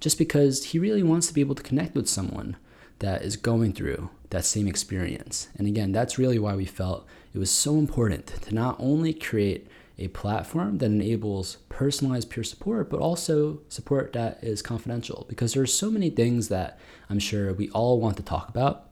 just 0.00 0.16
because 0.16 0.64
he 0.64 0.78
really 0.78 1.02
wants 1.02 1.28
to 1.28 1.34
be 1.34 1.42
able 1.42 1.54
to 1.54 1.62
connect 1.62 1.94
with 1.94 2.08
someone 2.08 2.56
that 3.00 3.22
is 3.22 3.36
going 3.36 3.74
through 3.74 4.08
that 4.30 4.46
same 4.46 4.66
experience. 4.66 5.48
And 5.56 5.66
again, 5.66 5.92
that's 5.92 6.18
really 6.18 6.38
why 6.38 6.56
we 6.56 6.64
felt 6.64 7.06
it 7.34 7.38
was 7.38 7.50
so 7.50 7.76
important 7.76 8.26
to 8.28 8.54
not 8.54 8.76
only 8.78 9.12
create 9.12 9.68
a 9.98 10.08
platform 10.08 10.78
that 10.78 10.86
enables 10.86 11.56
personalized 11.68 12.30
peer 12.30 12.42
support, 12.42 12.88
but 12.88 13.00
also 13.00 13.60
support 13.68 14.14
that 14.14 14.42
is 14.42 14.62
confidential. 14.62 15.26
Because 15.28 15.52
there 15.52 15.62
are 15.62 15.66
so 15.66 15.90
many 15.90 16.08
things 16.08 16.48
that 16.48 16.78
I'm 17.10 17.18
sure 17.18 17.52
we 17.52 17.68
all 17.70 18.00
want 18.00 18.16
to 18.16 18.22
talk 18.22 18.48
about. 18.48 18.89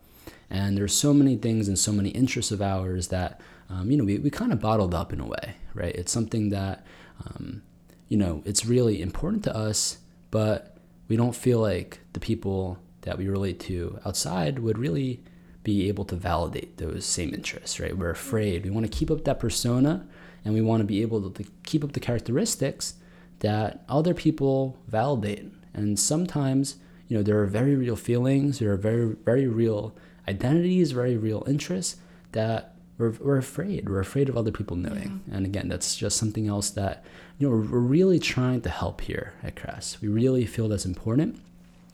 And 0.51 0.77
there's 0.77 0.95
so 0.95 1.13
many 1.13 1.37
things 1.37 1.69
and 1.69 1.79
so 1.79 1.93
many 1.93 2.11
interests 2.11 2.53
of 2.53 2.63
ours 2.63 3.09
that 3.09 3.41
um, 3.71 3.91
you 3.91 3.97
know, 3.97 4.05
we, 4.05 4.19
we 4.19 4.31
kind 4.31 4.53
of 4.53 4.61
bottled 4.61 4.95
up 4.95 5.13
in 5.13 5.21
a 5.21 5.27
way, 5.27 5.57
right? 5.75 5.95
It's 5.95 6.13
something 6.13 6.49
that, 6.51 6.87
um, 7.27 7.63
you 8.09 8.17
know, 8.17 8.43
it's 8.45 8.65
really 8.65 9.03
important 9.03 9.45
to 9.45 9.55
us, 9.55 9.99
but 10.31 10.79
we 11.09 11.17
don't 11.17 11.37
feel 11.37 11.61
like 11.61 12.01
the 12.13 12.21
people 12.21 12.79
that 13.03 13.19
we 13.19 13.29
relate 13.29 13.61
to 13.61 13.99
outside 14.07 14.59
would 14.59 14.79
really 14.79 15.23
be 15.65 15.89
able 15.89 16.05
to 16.07 16.17
validate 16.17 16.79
those 16.79 17.05
same 17.05 17.35
interests, 17.35 17.79
right? 17.79 17.97
We're 17.97 18.11
afraid. 18.11 18.65
We 18.65 18.71
want 18.71 18.91
to 18.91 18.99
keep 18.99 19.11
up 19.11 19.25
that 19.25 19.39
persona 19.39 20.07
and 20.45 20.55
we 20.55 20.63
want 20.63 20.81
to 20.81 20.87
be 20.87 21.03
able 21.03 21.31
to 21.31 21.45
keep 21.65 21.85
up 21.85 21.93
the 21.93 22.01
characteristics 22.01 22.95
that 23.41 23.85
other 23.89 24.15
people 24.15 24.79
validate. 24.87 25.53
And 25.75 25.99
sometimes, 25.99 26.77
you 27.07 27.17
know, 27.17 27.23
there 27.23 27.39
are 27.41 27.47
very 27.47 27.77
real 27.77 27.97
feelings, 27.97 28.61
there 28.61 28.73
are 28.73 28.77
very, 28.77 29.15
very 29.25 29.47
real 29.47 29.95
identities, 30.29 30.93
very 30.93 31.17
real 31.17 31.45
interest 31.47 31.97
that 32.33 32.75
we're, 32.99 33.11
we're 33.21 33.39
afraid. 33.39 33.89
We're 33.89 34.01
afraid 34.01 34.29
of 34.29 34.37
other 34.37 34.53
people 34.53 34.77
knowing. 34.77 35.23
Yeah. 35.27 35.37
And 35.37 35.47
again, 35.47 35.69
that's 35.69 35.97
just 35.97 36.17
something 36.17 36.49
else 36.49 36.71
that, 36.71 37.05
you 37.39 37.49
know, 37.49 37.57
we're, 37.57 37.71
we're 37.73 37.79
really 37.79 38.19
trying 38.19 38.61
to 38.63 38.69
help 38.69 39.01
here 39.01 39.33
at 39.43 39.57
Crest. 39.57 40.03
We 40.03 40.09
really 40.09 40.45
feel 40.45 40.69
that's 40.69 40.85
important. 40.85 41.41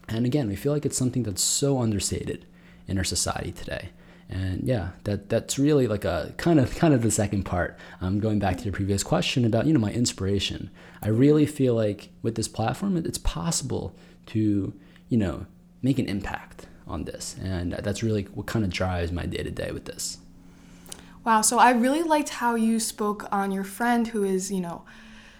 And 0.08 0.26
again, 0.26 0.48
we 0.48 0.56
feel 0.56 0.72
like 0.72 0.84
it's 0.84 0.98
something 0.98 1.22
that's 1.22 1.42
so 1.42 1.80
understated 1.80 2.46
in 2.88 2.98
our 2.98 3.04
society 3.04 3.52
today. 3.52 3.90
And 4.28 4.64
yeah, 4.64 4.90
that 5.04 5.28
that's 5.28 5.58
really 5.58 5.86
like 5.86 6.04
a 6.04 6.32
kind 6.38 6.58
of 6.58 6.74
kind 6.76 6.94
of 6.94 7.02
the 7.02 7.10
second 7.10 7.44
part. 7.44 7.78
Um, 8.00 8.20
going 8.20 8.38
back 8.38 8.56
to 8.58 8.64
your 8.64 8.72
previous 8.72 9.02
question 9.02 9.44
about 9.44 9.66
you 9.66 9.74
know 9.74 9.80
my 9.80 9.92
inspiration. 9.92 10.70
I 11.02 11.08
really 11.08 11.44
feel 11.44 11.74
like 11.74 12.08
with 12.22 12.34
this 12.34 12.48
platform, 12.48 12.96
it's 12.96 13.18
possible 13.18 13.94
to 14.26 14.72
you 15.10 15.18
know 15.18 15.46
make 15.82 15.98
an 15.98 16.06
impact 16.06 16.66
on 16.86 17.04
this, 17.04 17.36
and 17.42 17.72
that's 17.72 18.02
really 18.02 18.24
what 18.34 18.46
kind 18.46 18.64
of 18.64 18.70
drives 18.70 19.12
my 19.12 19.26
day 19.26 19.42
to 19.42 19.50
day 19.50 19.70
with 19.70 19.84
this. 19.84 20.18
Wow, 21.24 21.40
so 21.40 21.58
I 21.58 21.70
really 21.70 22.02
liked 22.02 22.28
how 22.28 22.54
you 22.54 22.78
spoke 22.78 23.26
on 23.32 23.50
your 23.50 23.64
friend 23.64 24.08
who 24.08 24.24
is 24.24 24.52
you 24.52 24.60
know 24.60 24.84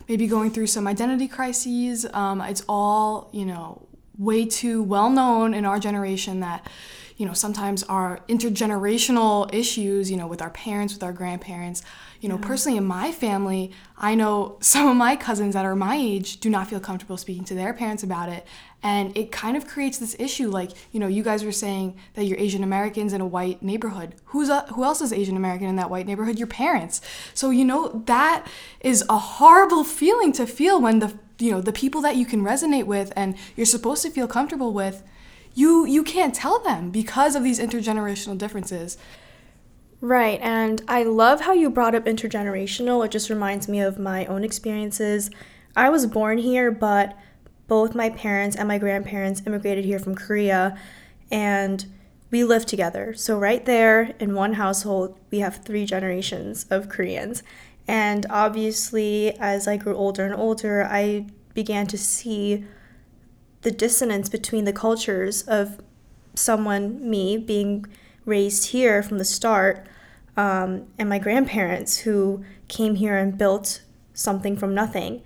maybe 0.08 0.26
going 0.26 0.50
through 0.50 0.68
some 0.68 0.86
identity 0.86 1.28
crises. 1.28 2.06
Um, 2.12 2.40
it's 2.40 2.64
all 2.68 3.28
you 3.32 3.44
know 3.44 3.86
way 4.18 4.46
too 4.46 4.82
well 4.82 5.10
known 5.10 5.54
in 5.54 5.64
our 5.64 5.78
generation 5.78 6.40
that 6.40 6.66
you 7.16 7.26
know 7.26 7.32
sometimes 7.32 7.82
our 7.84 8.20
intergenerational 8.28 9.52
issues 9.54 10.10
you 10.10 10.16
know 10.16 10.26
with 10.26 10.42
our 10.42 10.50
parents 10.50 10.94
with 10.94 11.02
our 11.02 11.12
grandparents 11.12 11.82
you 12.20 12.28
know 12.28 12.38
yeah. 12.38 12.46
personally 12.46 12.78
in 12.78 12.84
my 12.84 13.12
family 13.12 13.70
i 13.98 14.14
know 14.14 14.56
some 14.60 14.88
of 14.88 14.96
my 14.96 15.16
cousins 15.16 15.54
that 15.54 15.64
are 15.64 15.76
my 15.76 15.96
age 15.96 16.40
do 16.40 16.50
not 16.50 16.68
feel 16.68 16.80
comfortable 16.80 17.16
speaking 17.16 17.44
to 17.44 17.54
their 17.54 17.72
parents 17.72 18.02
about 18.02 18.28
it. 18.28 18.46
And 18.82 19.16
it 19.16 19.32
kind 19.32 19.56
of 19.56 19.66
creates 19.66 19.96
this 19.98 20.14
issue 20.18 20.50
like 20.50 20.70
you 20.92 21.00
know 21.00 21.06
you 21.06 21.22
guys 21.22 21.44
were 21.44 21.52
saying 21.52 21.96
that 22.14 22.24
you're 22.24 22.38
asian 22.38 22.62
americans 22.62 23.12
in 23.12 23.20
a 23.20 23.26
white 23.26 23.62
neighborhood. 23.62 24.14
Who's 24.26 24.48
a, 24.48 24.62
who 24.74 24.84
else 24.84 25.00
is 25.00 25.12
asian 25.12 25.36
american 25.36 25.68
in 25.68 25.76
that 25.76 25.90
white 25.90 26.06
neighborhood? 26.06 26.38
Your 26.38 26.46
parents. 26.46 27.00
So 27.32 27.50
you 27.50 27.64
know 27.64 28.02
that 28.06 28.46
is 28.80 29.04
a 29.08 29.18
horrible 29.18 29.84
feeling 29.84 30.32
to 30.32 30.46
feel 30.46 30.80
when 30.80 30.98
the 30.98 31.18
you 31.38 31.50
know 31.50 31.60
the 31.60 31.72
people 31.72 32.00
that 32.02 32.16
you 32.16 32.26
can 32.26 32.42
resonate 32.42 32.84
with 32.84 33.12
and 33.16 33.36
you're 33.56 33.66
supposed 33.66 34.02
to 34.02 34.10
feel 34.10 34.28
comfortable 34.28 34.72
with 34.72 35.02
you 35.54 35.86
you 35.86 36.02
can't 36.02 36.34
tell 36.34 36.58
them 36.58 36.90
because 36.90 37.34
of 37.36 37.44
these 37.44 37.60
intergenerational 37.60 38.36
differences. 38.36 38.98
Right 40.00 40.38
and 40.42 40.82
i 40.86 41.02
love 41.02 41.42
how 41.42 41.52
you 41.52 41.70
brought 41.70 41.94
up 41.94 42.04
intergenerational. 42.04 43.04
It 43.04 43.10
just 43.10 43.30
reminds 43.30 43.68
me 43.68 43.80
of 43.80 43.98
my 43.98 44.26
own 44.26 44.44
experiences. 44.44 45.30
I 45.76 45.88
was 45.88 46.06
born 46.06 46.38
here 46.38 46.70
but 46.70 47.16
both 47.66 47.94
my 47.94 48.10
parents 48.10 48.56
and 48.56 48.68
my 48.68 48.78
grandparents 48.78 49.42
immigrated 49.46 49.84
here 49.84 49.98
from 49.98 50.14
korea 50.14 50.78
and 51.30 51.86
we 52.30 52.44
live 52.44 52.66
together. 52.66 53.14
So 53.14 53.38
right 53.38 53.64
there 53.64 54.14
in 54.18 54.34
one 54.34 54.54
household 54.54 55.18
we 55.30 55.38
have 55.38 55.64
three 55.64 55.86
generations 55.86 56.66
of 56.68 56.88
koreans. 56.88 57.42
And 57.86 58.26
obviously, 58.30 59.36
as 59.38 59.68
I 59.68 59.76
grew 59.76 59.94
older 59.94 60.24
and 60.24 60.34
older, 60.34 60.84
I 60.84 61.26
began 61.52 61.86
to 61.88 61.98
see 61.98 62.64
the 63.64 63.70
dissonance 63.70 64.28
between 64.28 64.64
the 64.64 64.72
cultures 64.72 65.42
of 65.42 65.80
someone, 66.34 67.08
me, 67.08 67.36
being 67.36 67.86
raised 68.24 68.66
here 68.66 69.02
from 69.02 69.18
the 69.18 69.24
start, 69.24 69.86
um, 70.36 70.86
and 70.98 71.08
my 71.08 71.18
grandparents 71.18 71.98
who 71.98 72.44
came 72.68 72.94
here 72.94 73.16
and 73.16 73.36
built 73.36 73.82
something 74.12 74.56
from 74.56 74.74
nothing. 74.74 75.22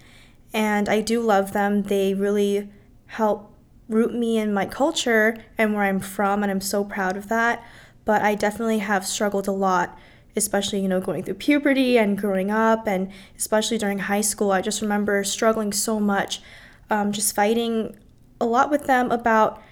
And 0.53 0.89
I 0.89 1.03
do 1.03 1.21
love 1.21 1.53
them. 1.53 1.83
They 1.83 2.15
really 2.15 2.71
help 3.07 3.53
root 3.89 4.15
me 4.15 4.39
in 4.39 4.53
my 4.53 4.67
culture 4.67 5.37
and 5.57 5.75
where 5.75 5.85
I'm 5.85 6.01
from, 6.01 6.43
and 6.43 6.51
I'm 6.51 6.61
so 6.61 6.85
proud 6.85 7.17
of 7.17 7.29
that. 7.29 7.63
But 8.05 8.23
I 8.23 8.35
definitely 8.35 8.79
have 8.79 9.07
struggled 9.07 9.47
a 9.47 9.53
lot 9.53 9.99
especially, 10.37 10.81
you 10.81 10.89
know, 10.89 11.01
going 11.01 11.25
through 11.25 11.35
puberty 11.35 11.99
and 11.99 12.17
growing 12.17 12.51
up, 12.51 12.87
and 12.87 13.11
especially 13.37 13.77
during 13.77 13.99
high 13.99 14.21
school. 14.21 14.53
I 14.53 14.63
just 14.63 14.81
remember 14.81 15.23
struggling 15.25 15.73
so 15.73 16.01
much, 16.01 16.41
um, 16.89 17.13
just 17.13 17.35
fighting 17.35 17.99
a 18.41 18.47
lot 18.47 18.71
with 18.71 18.87
them 18.87 19.11
about 19.11 19.63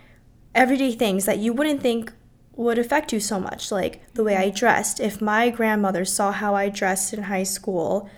everyday 0.54 0.92
things 0.92 1.24
that 1.24 1.38
you 1.38 1.52
wouldn't 1.52 1.82
think 1.82 2.12
would 2.54 2.78
affect 2.78 3.12
you 3.12 3.20
so 3.20 3.38
much, 3.38 3.70
like 3.70 4.12
the 4.14 4.24
way 4.24 4.36
I 4.36 4.50
dressed. 4.50 5.00
If 5.00 5.20
my 5.20 5.50
grandmother 5.50 6.04
saw 6.04 6.32
how 6.32 6.54
I 6.54 6.68
dressed 6.68 7.12
in 7.12 7.24
high 7.24 7.42
school, 7.42 8.08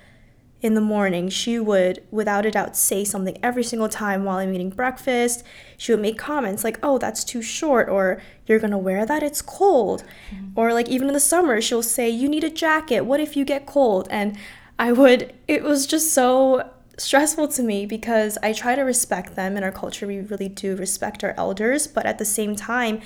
in 0.61 0.75
the 0.75 0.81
morning, 0.81 1.28
she 1.28 1.59
would, 1.59 2.02
without 2.11 2.45
a 2.45 2.50
doubt, 2.50 2.76
say 2.76 3.05
something 3.05 3.38
every 3.45 3.62
single 3.62 3.88
time 3.88 4.25
while 4.25 4.38
I'm 4.38 4.52
eating 4.52 4.71
breakfast. 4.71 5.45
She 5.76 5.93
would 5.93 6.00
make 6.00 6.19
comments 6.19 6.64
like, 6.64 6.81
oh, 6.83 6.99
that's 6.99 7.23
too 7.23 7.43
short, 7.43 7.88
or 7.88 8.21
you're 8.47 8.59
gonna 8.59 8.78
wear 8.78 9.07
that, 9.07 9.23
it's 9.23 9.40
cold. 9.40 10.02
Mm-hmm. 10.35 10.59
Or, 10.59 10.73
like, 10.73 10.88
even 10.88 11.07
in 11.07 11.14
the 11.14 11.21
summer, 11.21 11.61
she'll 11.61 11.83
say, 11.83 12.11
you 12.11 12.28
need 12.28 12.43
a 12.43 12.50
jacket, 12.50 13.02
what 13.02 13.21
if 13.21 13.37
you 13.37 13.45
get 13.45 13.67
cold? 13.67 14.09
And 14.11 14.37
I 14.81 14.90
would, 14.90 15.33
it 15.47 15.62
was 15.62 15.87
just 15.87 16.12
so 16.12 16.69
stressful 16.99 17.49
to 17.49 17.62
me 17.62 17.87
because 17.87 18.38
I 18.43 18.52
try 18.52 18.75
to 18.75 18.83
respect 18.83 19.37
them. 19.37 19.57
In 19.57 19.64
our 19.64 19.73
culture, 19.73 20.07
we 20.07 20.21
really 20.21 20.49
do 20.49 20.76
respect 20.76 21.25
our 21.25 21.35
elders, 21.37 21.87
but 21.87 22.07
at 22.07 22.19
the 22.19 22.25
same 22.25 22.57
time, 22.57 23.00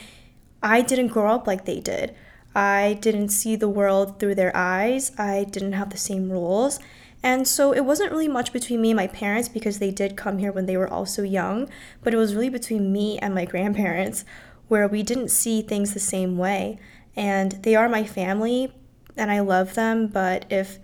I 0.63 0.81
didn't 0.81 1.09
grow 1.09 1.31
up 1.31 1.47
like 1.47 1.65
they 1.65 1.81
did. 1.81 2.15
I 2.55 2.99
didn't 3.01 3.31
see 3.31 3.57
the 3.57 3.69
world 3.69 4.19
through 4.19 4.35
their 4.35 4.55
eyes, 4.55 5.13
I 5.19 5.45
didn't 5.45 5.73
have 5.73 5.91
the 5.91 5.97
same 5.97 6.31
rules. 6.31 6.79
And 7.23 7.47
so 7.47 7.73
it 7.73 7.85
wasn't 7.85 8.11
really 8.11 8.29
much 8.29 8.53
between 8.53 8.83
me 8.83 8.91
and 8.91 8.97
my 8.97 9.07
parents 9.07 9.49
because 9.49 9.79
they 9.79 9.93
did 9.93 10.17
come 10.17 10.39
here 10.39 10.51
when 10.51 10.67
they 10.67 10.77
were 10.77 10.93
also 10.93 11.23
young, 11.23 11.69
but 12.03 12.13
it 12.13 12.17
was 12.17 12.35
really 12.35 12.49
between 12.49 12.93
me 12.93 13.19
and 13.19 13.35
my 13.35 13.45
grandparents 13.45 14.25
where 14.69 14.89
we 14.89 15.03
didn't 15.03 15.29
see 15.29 15.63
things 15.63 15.95
the 15.95 16.01
same 16.01 16.37
way. 16.37 16.79
And 17.15 17.53
they 17.63 17.77
are 17.77 17.89
my 17.89 18.05
family 18.05 18.75
and 19.17 19.31
I 19.31 19.41
love 19.41 19.75
them, 19.75 20.09
but 20.09 20.47
if 20.51 20.79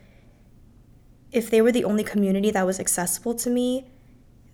if 1.33 1.51
they 1.51 1.61
were 1.61 1.73
the 1.73 1.85
only 1.85 2.05
community 2.05 2.51
that 2.51 2.67
was 2.67 2.81
accessible 2.81 3.35
to 3.35 3.51
me, 3.51 3.87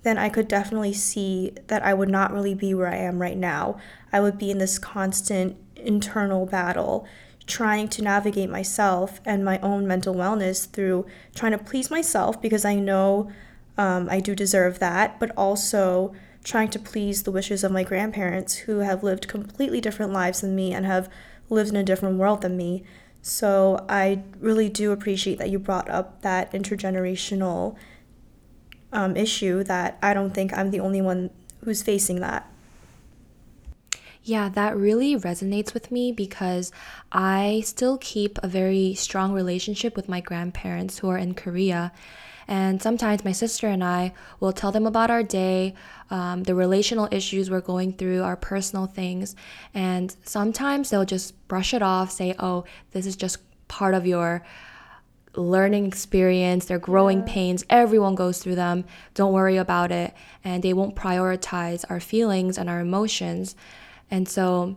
then 0.03 0.19
I 0.19 0.29
could 0.29 0.49
definitely 0.49 0.93
see 0.93 1.53
that 1.69 1.83
I 1.83 1.95
would 1.95 2.11
not 2.11 2.33
really 2.33 2.55
be 2.55 2.75
where 2.75 2.89
I 2.89 2.97
am 2.97 3.21
right 3.21 3.37
now. 3.37 3.79
I 4.13 4.21
would 4.21 4.39
be 4.39 4.51
in 4.51 4.59
this 4.59 4.79
constant 4.79 5.57
internal 5.77 6.47
battle 6.47 7.07
trying 7.47 7.89
to 7.89 8.03
navigate 8.03 8.49
myself 8.49 9.21
and 9.25 9.45
my 9.45 9.59
own 9.61 9.87
mental 9.87 10.15
wellness 10.15 10.69
through 10.69 11.07
trying 11.35 11.53
to 11.53 11.59
please 11.59 11.91
myself 11.91 12.41
because 12.41 12.65
I 12.65 12.75
know 12.75 13.31
um, 13.77 14.09
I 14.11 14.21
do 14.21 14.35
deserve 14.35 14.79
that, 14.79 15.19
but 15.21 15.31
also 15.37 16.15
trying 16.43 16.69
to 16.71 16.79
please 16.79 17.23
the 17.23 17.33
wishes 17.33 17.65
of 17.65 17.73
my 17.73 17.83
grandparents 17.83 18.57
who 18.57 18.79
have 18.79 19.03
lived 19.03 19.29
completely 19.29 19.81
different 19.81 20.13
lives 20.13 20.43
than 20.43 20.55
me 20.55 20.73
and 20.73 20.87
have 20.87 21.09
lived 21.49 21.71
in 21.71 21.77
a 21.77 21.83
different 21.83 22.19
world 22.19 22.43
than 22.43 22.57
me. 22.57 22.85
So 23.27 23.87
I 23.89 24.23
really 24.39 24.69
do 24.69 24.93
appreciate 24.93 25.39
that 25.39 25.49
you 25.49 25.59
brought 25.59 25.89
up 25.89 26.21
that 26.21 26.53
intergenerational 26.53 27.75
um, 28.93 29.17
issue 29.17 29.65
that 29.65 29.97
I 30.03 30.13
don't 30.13 30.35
think 30.35 30.53
I'm 30.53 30.71
the 30.71 30.81
only 30.81 31.01
one 31.01 31.31
who's 31.65 31.83
facing 31.83 32.21
that. 32.21 32.47
Yeah, 34.23 34.51
that 34.51 34.77
really 34.77 35.17
resonates 35.17 35.73
with 35.73 35.91
me 35.91 36.13
because 36.13 36.71
I 37.13 37.63
still 37.65 37.97
keep 37.97 38.39
a 38.43 38.47
very 38.47 38.93
strong 38.93 39.33
relationship 39.33 39.97
with 39.97 40.07
my 40.07 40.21
grandparents 40.21 40.99
who 40.99 41.09
are 41.09 41.17
in 41.17 41.33
Korea. 41.33 41.93
And 42.47 42.81
sometimes 42.83 43.25
my 43.25 43.33
sister 43.33 43.67
and 43.67 43.83
I 43.83 44.13
will 44.41 44.53
tell 44.53 44.73
them 44.73 44.87
about 44.87 45.11
our 45.11 45.23
day, 45.23 45.75
um, 46.11 46.43
the 46.43 46.55
relational 46.55 47.09
issues 47.11 47.51
we're 47.51 47.61
going 47.61 47.93
through, 47.93 48.23
our 48.23 48.37
personal 48.37 48.87
things. 48.87 49.35
And 49.73 50.15
sometimes 50.25 50.91
they'll 50.91 51.05
just 51.05 51.49
brush 51.49 51.73
it 51.75 51.83
off, 51.83 52.11
say, 52.11 52.35
oh, 52.39 52.65
this 52.93 53.07
is 53.07 53.17
just 53.17 53.39
part 53.69 53.95
of 53.95 54.07
your 54.07 54.45
learning 55.37 55.87
experience, 55.87 56.67
their 56.67 56.79
growing 56.79 57.21
yeah. 57.21 57.33
pains. 57.33 57.65
Everyone 57.69 58.15
goes 58.15 58.39
through 58.39 58.55
them. 58.55 58.85
Don't 59.15 59.33
worry 59.33 59.57
about 59.57 59.91
it. 59.91 60.15
And 60.45 60.63
they 60.63 60.73
won't 60.73 60.95
prioritize 60.95 61.85
our 61.89 62.01
feelings 62.01 62.59
and 62.59 62.71
our 62.71 62.81
emotions. 62.81 63.57
And 64.11 64.29
so, 64.29 64.77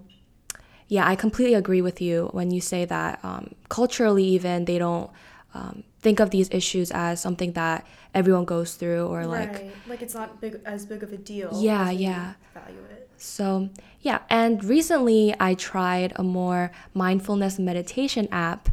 yeah, 0.87 1.07
I 1.07 1.15
completely 1.15 1.53
agree 1.53 1.81
with 1.81 2.01
you 2.01 2.29
when 2.31 2.49
you 2.49 2.61
say 2.61 2.85
that 2.85 3.19
um, 3.23 3.53
culturally, 3.69 4.23
even 4.23 4.65
they 4.65 4.79
don't 4.79 5.11
um, 5.53 5.83
think 5.99 6.19
of 6.19 6.29
these 6.29 6.49
issues 6.51 6.91
as 6.91 7.21
something 7.21 7.53
that 7.53 7.85
everyone 8.13 8.45
goes 8.45 8.75
through 8.75 9.07
or 9.07 9.25
like 9.25 9.53
right. 9.53 9.71
like 9.87 10.01
it's 10.01 10.13
not 10.13 10.39
big 10.39 10.59
as 10.65 10.85
big 10.85 11.03
of 11.03 11.11
a 11.13 11.17
deal. 11.17 11.51
Yeah, 11.53 11.89
yeah. 11.89 12.33
Value 12.53 12.79
it. 12.91 13.09
So 13.17 13.69
yeah, 14.01 14.19
and 14.29 14.63
recently 14.63 15.35
I 15.39 15.55
tried 15.55 16.13
a 16.15 16.23
more 16.23 16.71
mindfulness 16.93 17.59
meditation 17.59 18.27
app, 18.31 18.69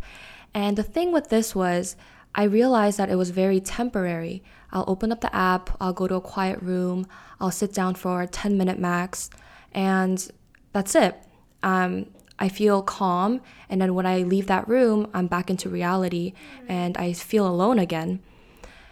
and 0.52 0.76
the 0.76 0.82
thing 0.82 1.12
with 1.12 1.28
this 1.30 1.54
was 1.54 1.96
I 2.34 2.44
realized 2.44 2.98
that 2.98 3.10
it 3.10 3.16
was 3.16 3.30
very 3.30 3.60
temporary. 3.60 4.42
I'll 4.72 4.84
open 4.88 5.12
up 5.12 5.20
the 5.20 5.34
app, 5.34 5.76
I'll 5.80 5.92
go 5.92 6.08
to 6.08 6.16
a 6.16 6.20
quiet 6.20 6.60
room, 6.60 7.06
I'll 7.40 7.52
sit 7.52 7.72
down 7.72 7.94
for 7.94 8.22
a 8.22 8.26
10 8.26 8.58
minute 8.58 8.78
max, 8.78 9.30
and 9.72 10.28
that's 10.72 10.94
it. 10.96 11.16
Um, 11.62 12.06
I 12.38 12.48
feel 12.48 12.82
calm, 12.82 13.40
and 13.68 13.80
then 13.80 13.94
when 13.94 14.06
I 14.06 14.18
leave 14.18 14.46
that 14.48 14.68
room, 14.68 15.08
I'm 15.14 15.28
back 15.28 15.50
into 15.50 15.68
reality 15.68 16.32
and 16.68 16.96
I 16.96 17.12
feel 17.12 17.46
alone 17.46 17.78
again. 17.78 18.20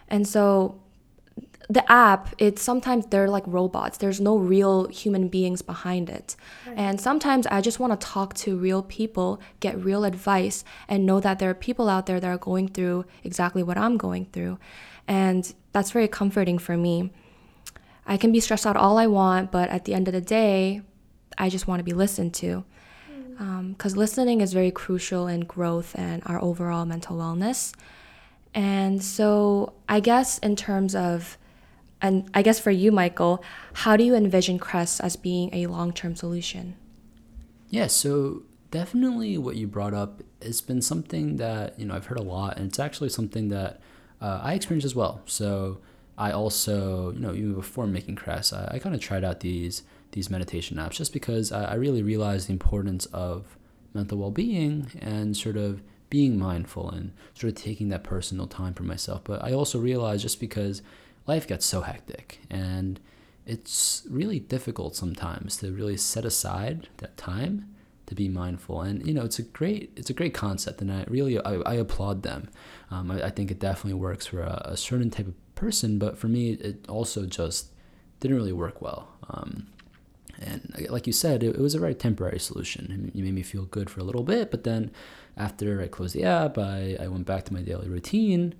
And 0.09 0.29
so 0.29 0.79
the 1.69 1.91
app, 1.91 2.35
it's 2.39 2.61
sometimes 2.61 3.07
they're 3.07 3.31
like 3.31 3.45
robots. 3.47 3.99
There's 3.99 4.21
no 4.21 4.37
real 4.37 4.89
human 4.89 5.29
beings 5.29 5.63
behind 5.63 6.11
it. 6.11 6.37
Right. 6.67 6.79
And 6.79 7.01
sometimes 7.01 7.47
I 7.47 7.61
just 7.61 7.81
want 7.81 7.99
to 7.99 8.07
talk 8.07 8.35
to 8.35 8.57
real 8.57 8.83
people, 8.83 9.41
get 9.61 9.83
real 9.83 10.05
advice, 10.05 10.65
and 10.89 11.07
know 11.07 11.19
that 11.21 11.39
there 11.39 11.51
are 11.51 11.55
people 11.55 11.89
out 11.89 12.07
there 12.07 12.21
that 12.21 12.29
are 12.29 12.39
going 12.39 12.69
through 12.69 13.07
exactly 13.25 13.63
what 13.63 13.79
I'm 13.79 13.97
going 13.97 14.27
through. 14.27 14.59
And 15.09 15.53
that's 15.73 15.91
very 15.91 16.09
comforting 16.09 16.59
for 16.59 16.77
me. 16.77 17.11
I 18.07 18.17
can 18.17 18.33
be 18.33 18.41
stressed 18.41 18.67
out 18.67 18.77
all 18.77 18.99
I 18.99 19.07
want, 19.07 19.51
but 19.51 19.71
at 19.71 19.85
the 19.85 19.95
end 19.95 20.09
of 20.09 20.15
the 20.15 20.21
day, 20.21 20.83
I 21.39 21.49
just 21.49 21.67
want 21.67 21.81
to 21.81 21.85
be 21.85 21.93
listened 21.93 22.35
to. 22.35 22.65
Because 23.43 23.95
um, 23.95 23.99
listening 23.99 24.41
is 24.41 24.53
very 24.53 24.71
crucial 24.71 25.27
in 25.27 25.41
growth 25.41 25.95
and 25.99 26.23
our 26.27 26.41
overall 26.41 26.85
mental 26.85 27.17
wellness. 27.17 27.75
And 28.55 29.03
so, 29.03 29.73
I 29.89 29.99
guess, 29.99 30.39
in 30.39 30.55
terms 30.55 30.95
of, 30.95 31.39
and 32.01 32.31
I 32.35 32.43
guess 32.43 32.61
for 32.61 32.71
you, 32.71 32.93
Michael, 32.93 33.43
how 33.73 33.97
do 33.97 34.05
you 34.05 34.15
envision 34.15 34.59
Crest 34.59 35.01
as 35.01 35.17
being 35.17 35.53
a 35.53 35.67
long 35.67 35.93
term 35.93 36.15
solution? 36.15 36.77
Yeah, 37.69 37.89
so 37.89 38.43
definitely 38.71 39.39
what 39.39 39.57
you 39.57 39.67
brought 39.67 39.95
up 39.95 40.23
has 40.41 40.61
been 40.61 40.83
something 40.83 41.37
that, 41.39 41.81
you 41.81 41.87
know, 41.87 41.95
I've 41.95 42.07
heard 42.07 42.19
a 42.19 42.23
lot, 42.23 42.59
and 42.59 42.67
it's 42.67 42.79
actually 42.79 43.09
something 43.09 43.49
that 43.49 43.81
uh, 44.21 44.41
I 44.43 44.55
experienced 44.55 44.85
as 44.85 44.95
well. 44.95 45.23
So, 45.27 45.79
I 46.19 46.31
also, 46.31 47.11
you 47.13 47.19
know, 47.19 47.33
even 47.33 47.55
before 47.55 47.87
making 47.87 48.17
Crest, 48.17 48.53
I, 48.53 48.73
I 48.73 48.79
kind 48.79 48.95
of 48.95 49.01
tried 49.01 49.25
out 49.25 49.41
these 49.41 49.83
these 50.13 50.31
meditation 50.31 50.77
apps 50.77 50.93
just 50.93 51.13
because 51.13 51.53
I, 51.53 51.73
I 51.73 51.75
really 51.75 52.03
realized 52.03 52.49
the 52.49 52.53
importance 52.53 53.07
of 53.07 53.59
mental 53.95 54.19
well 54.19 54.31
being 54.31 54.91
and 55.01 55.37
sort 55.37 55.57
of 55.57 55.83
being 56.09 56.39
mindful 56.39 56.91
and 56.91 57.13
sort 57.35 57.53
of 57.53 57.63
taking 57.63 57.89
that 57.89 58.05
personal 58.05 58.47
time 58.47 58.75
for 58.75 58.83
myself. 58.83 59.23
But 59.25 59.43
I 59.43 59.53
also 59.53 59.79
realized 59.79 60.23
just 60.23 60.41
because 60.41 60.83
life 61.27 61.47
gets 61.47 61.65
so 61.65 61.81
hectic 61.81 62.41
and 62.51 63.01
it's 63.47 64.07
really 64.09 64.39
difficult 64.39 64.95
sometimes 64.95 65.57
to 65.57 65.73
really 65.73 65.97
set 65.97 66.25
aside 66.25 66.89
that 66.99 67.17
time 67.17 67.75
to 68.07 68.15
be 68.15 68.29
mindful. 68.29 68.83
And 68.83 69.07
you 69.07 69.15
know 69.15 69.25
it's 69.25 69.39
a 69.39 69.43
great 69.43 69.93
it's 69.97 70.11
a 70.11 70.15
great 70.15 70.35
concept 70.35 70.81
and 70.83 70.93
i 70.93 71.05
really 71.09 71.39
i, 71.39 71.55
I 71.55 71.75
applaud 71.75 72.23
them. 72.23 72.51
Um, 72.91 73.11
I, 73.11 73.27
I, 73.27 73.31
think 73.31 73.51
it 73.51 73.59
definitely 73.59 73.99
works 73.99 74.27
for 74.27 74.43
a, 74.43 74.61
a, 74.67 74.77
certain 74.77 75.09
type 75.09 75.29
of 75.29 75.55
person 75.55 75.99
but 75.99 76.19
for 76.19 76.29
me 76.29 76.53
it 76.53 76.85
also 76.91 77.25
just 77.25 77.69
didn't 78.21 78.37
really 78.37 78.53
work 78.53 78.83
well. 78.83 79.09
Um, 79.31 79.69
and 80.41 80.75
like 80.89 81.07
you 81.07 81.13
said, 81.13 81.43
it, 81.43 81.55
it, 81.55 81.61
was 81.61 81.75
a 81.75 81.79
very 81.79 81.95
temporary 81.95 82.39
solution. 82.39 83.11
You 83.15 83.25
made 83.25 83.35
me 83.35 83.43
feel 83.43 83.65
good 83.65 83.91
for 83.91 84.01
a 84.01 84.05
little 84.05 84.23
bit, 84.23 84.51
but 84.51 84.65
then 84.65 84.91
after 85.37 85.81
I 85.81 85.87
closed 85.87 86.15
the 86.15 86.25
app, 86.25 86.59
I, 86.59 86.97
I 87.01 87.09
went 87.09 87.27
back 87.27 87.45
to 87.47 87.55
my 87.55 87.63
daily 87.63 87.89
routine. 87.89 88.55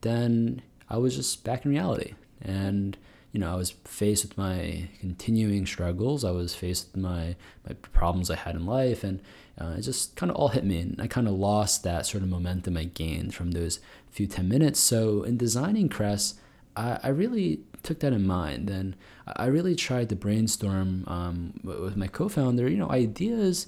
Then 0.00 0.62
I 0.88 0.98
was 0.98 1.16
just 1.16 1.44
back 1.44 1.64
in 1.64 1.70
reality. 1.70 2.14
And, 2.42 2.96
you 3.32 3.40
know, 3.40 3.52
I 3.52 3.54
was 3.54 3.70
faced 3.84 4.24
with 4.24 4.36
my 4.36 4.88
continuing 4.98 5.66
struggles. 5.66 6.24
I 6.24 6.30
was 6.30 6.54
faced 6.54 6.88
with 6.92 7.02
my, 7.02 7.36
my 7.66 7.74
problems 7.92 8.30
I 8.30 8.36
had 8.36 8.56
in 8.56 8.66
life. 8.66 9.04
And 9.04 9.20
uh, 9.58 9.74
it 9.78 9.82
just 9.82 10.16
kind 10.16 10.30
of 10.30 10.36
all 10.36 10.48
hit 10.48 10.64
me. 10.64 10.80
And 10.80 11.00
I 11.00 11.06
kind 11.06 11.28
of 11.28 11.34
lost 11.34 11.82
that 11.84 12.06
sort 12.06 12.22
of 12.22 12.28
momentum 12.28 12.76
I 12.76 12.84
gained 12.84 13.34
from 13.34 13.52
those 13.52 13.80
few 14.10 14.26
10 14.26 14.48
minutes. 14.48 14.80
So 14.80 15.22
in 15.22 15.36
designing 15.36 15.88
Crest, 15.88 16.38
I, 16.80 16.98
I 17.04 17.08
really 17.08 17.60
took 17.82 18.00
that 18.00 18.12
in 18.12 18.26
mind. 18.26 18.70
And 18.70 18.96
I 19.26 19.46
really 19.46 19.76
tried 19.76 20.08
to 20.08 20.16
brainstorm 20.16 21.04
um, 21.06 21.60
with 21.62 21.96
my 21.96 22.06
co-founder, 22.06 22.68
you 22.68 22.76
know, 22.76 22.90
ideas 22.90 23.66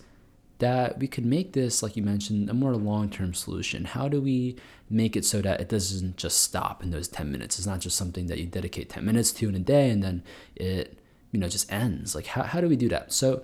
that 0.59 0.99
we 0.99 1.09
could 1.09 1.27
make 1.27 1.53
this, 1.53 1.83
like 1.83 1.97
you 1.97 2.03
mentioned, 2.03 2.49
a 2.49 2.55
more 2.55 2.77
long-term 2.77 3.35
solution. 3.35 3.85
How 3.85 4.09
do 4.09 4.21
we 4.21 4.57
make 4.89 5.17
it 5.17 5.25
so 5.25 5.43
that 5.43 5.61
it 5.61 5.69
doesn't 5.69 6.17
just 6.17 6.41
stop 6.41 6.83
in 6.83 6.91
those 6.91 7.09
10 7.09 7.31
minutes? 7.31 7.59
It's 7.59 7.67
not 7.67 7.81
just 7.81 7.97
something 7.97 8.27
that 8.29 8.39
you 8.39 8.47
dedicate 8.47 8.89
10 8.89 9.05
minutes 9.05 9.33
to 9.33 9.49
in 9.49 9.55
a 9.55 9.61
day 9.61 9.91
and 9.91 10.03
then 10.03 10.23
it, 10.55 10.99
you 11.33 11.41
know, 11.41 11.49
just 11.49 11.73
ends. 11.73 12.15
Like 12.15 12.27
how, 12.27 12.45
how 12.45 12.61
do 12.61 12.69
we 12.69 12.77
do 12.77 12.89
that? 12.91 13.13
So 13.13 13.43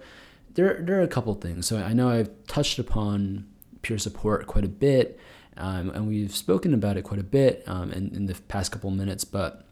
there, 0.54 0.80
there 0.80 0.98
are 0.98 1.02
a 1.02 1.08
couple 1.08 1.34
things. 1.34 1.66
So 1.66 1.78
I 1.78 1.92
know 1.92 2.08
I've 2.08 2.30
touched 2.46 2.78
upon 2.78 3.46
peer 3.82 3.98
support 3.98 4.46
quite 4.46 4.64
a 4.64 4.68
bit, 4.68 5.18
um, 5.58 5.90
and 5.90 6.08
we've 6.08 6.34
spoken 6.34 6.72
about 6.72 6.96
it 6.96 7.02
quite 7.02 7.20
a 7.20 7.24
bit 7.24 7.62
um, 7.66 7.92
in, 7.92 8.14
in 8.14 8.26
the 8.26 8.34
past 8.48 8.72
couple 8.72 8.90
minutes, 8.90 9.24
but 9.24 9.64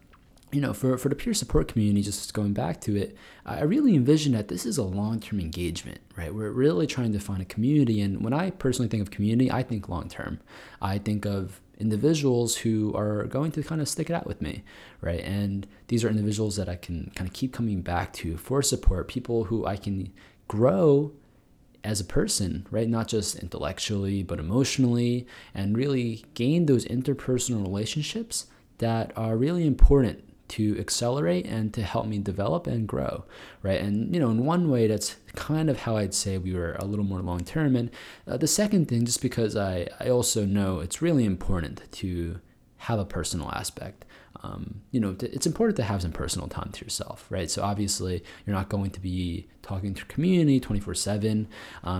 you 0.53 0.61
know, 0.61 0.73
for, 0.73 0.97
for 0.97 1.09
the 1.09 1.15
peer 1.15 1.35
support 1.35 1.69
community, 1.69 2.03
just 2.03 2.33
going 2.33 2.53
back 2.53 2.81
to 2.83 2.97
it, 2.97 3.17
I 3.45 3.63
really 3.63 3.95
envision 3.97 4.33
that 4.33 4.49
this 4.49 4.65
is 4.65 4.79
a 4.79 4.85
long 4.85 5.21
term 5.21 5.41
engagement, 5.41 6.01
right? 6.17 6.33
We're 6.33 6.51
really 6.51 6.87
trying 6.87 7.13
to 7.13 7.19
find 7.19 7.43
a 7.43 7.45
community. 7.45 8.01
And 8.01 8.23
when 8.23 8.33
I 8.33 8.51
personally 8.51 8.89
think 8.89 9.03
of 9.03 9.11
community, 9.11 9.51
I 9.51 9.63
think 9.63 9.89
long 9.89 10.09
term. 10.09 10.41
I 10.81 10.99
think 10.99 11.27
of 11.27 11.61
individuals 11.79 12.57
who 12.59 12.95
are 12.95 13.25
going 13.25 13.53
to 13.53 13.63
kind 13.63 13.81
of 13.81 13.89
stick 13.89 14.09
it 14.09 14.15
out 14.15 14.27
with 14.27 14.41
me, 14.41 14.63
right? 15.01 15.21
And 15.21 15.67
these 15.89 16.05
are 16.05 16.09
individuals 16.09 16.57
that 16.57 16.69
I 16.69 16.77
can 16.77 17.11
kind 17.15 17.29
of 17.29 17.35
keep 17.35 17.53
coming 17.53 17.83
back 17.83 18.13
to 18.15 18.37
for 18.37 18.63
support, 18.63 19.09
people 19.09 19.45
who 19.45 19.67
I 19.67 19.77
can 19.77 20.13
grow 20.49 21.13
as 21.87 22.01
a 22.01 22.05
person, 22.05 22.67
right? 22.71 22.89
Not 22.89 23.07
just 23.07 23.37
intellectually, 23.37 24.23
but 24.23 24.41
emotionally, 24.41 25.27
and 25.55 25.77
really 25.77 26.25
gain 26.35 26.67
those 26.67 26.85
interpersonal 26.85 27.63
relationships 27.63 28.47
that 28.79 29.13
are 29.17 29.37
really 29.37 29.67
important 29.67 30.25
to 30.49 30.79
accelerate 30.79 31.47
and 31.47 31.73
to 31.75 31.83
help 31.83 32.07
me 32.07 32.19
develop 32.19 32.69
and 32.69 32.87
grow 32.87 33.25
right 33.63 33.81
and 33.81 34.15
you 34.15 34.21
know 34.21 34.31
in 34.31 34.45
one 34.45 34.71
way 34.71 34.87
that's 34.87 35.17
kind 35.35 35.69
of 35.69 35.81
how 35.81 35.97
i'd 35.97 36.15
say 36.15 36.39
we 36.39 36.55
were 36.55 36.77
a 36.79 36.85
little 36.85 37.05
more 37.05 37.21
long 37.21 37.41
term 37.41 37.75
and 37.75 37.91
uh, 38.29 38.37
the 38.37 38.47
second 38.47 38.87
thing 38.87 39.05
just 39.05 39.21
because 39.21 39.57
i 39.57 39.89
i 39.99 40.09
also 40.09 40.45
know 40.47 40.79
it's 40.79 41.03
really 41.03 41.25
important 41.25 41.83
to 41.91 42.39
have 42.77 43.01
a 43.01 43.05
personal 43.05 43.51
aspect 43.51 44.05
um, 44.43 44.83
you 44.91 45.01
know 45.01 45.17
it's 45.21 45.47
important 45.47 45.77
to 45.77 45.83
have 45.83 46.03
some 46.03 46.13
personal 46.13 46.49
time 46.49 46.71
to 46.73 46.85
yourself 46.85 47.27
right 47.31 47.51
so 47.51 47.63
obviously 47.63 48.23
you're 48.45 48.57
not 48.57 48.69
going 48.69 48.91
to 48.91 49.01
be 49.01 49.47
talking 49.63 49.95
to 49.95 50.05
community 50.07 50.61
24 50.61 50.91
um, 50.91 50.95
7 50.95 51.49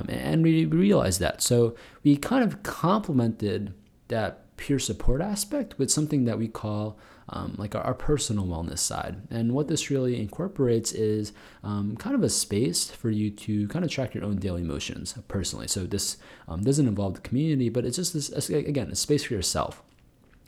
and 0.09 0.43
we 0.43 0.65
realized 0.65 1.21
that 1.21 1.43
so 1.43 1.75
we 2.03 2.17
kind 2.17 2.45
of 2.45 2.63
complemented 2.63 3.75
that 4.09 4.45
peer 4.57 4.79
support 4.79 5.21
aspect 5.21 5.79
with 5.79 5.91
something 5.91 6.25
that 6.25 6.39
we 6.39 6.49
call 6.49 6.99
um, 7.29 7.55
like 7.59 7.75
our, 7.75 7.83
our, 7.83 7.95
personal 7.95 8.47
wellness 8.47 8.79
side. 8.79 9.17
And 9.31 9.53
what 9.53 9.67
this 9.69 9.91
really 9.91 10.21
incorporates 10.21 10.93
is 10.93 11.33
um, 11.65 11.97
kind 11.97 12.15
of 12.15 12.23
a 12.23 12.29
space 12.29 12.91
for 12.91 13.11
you 13.11 13.31
to 13.31 13.67
kind 13.69 13.85
of 13.85 13.91
track 13.91 14.15
your 14.15 14.25
own 14.25 14.37
daily 14.37 14.63
emotions 14.63 15.19
personally. 15.27 15.67
So 15.67 15.85
this 15.85 16.19
um, 16.47 16.63
doesn't 16.63 16.87
involve 16.87 17.15
the 17.15 17.21
community, 17.21 17.69
but 17.69 17.85
it's 17.85 17.97
just 17.97 18.13
this, 18.13 18.49
again, 18.49 18.91
a 18.91 18.95
space 18.95 19.25
for 19.25 19.35
yourself. 19.35 19.83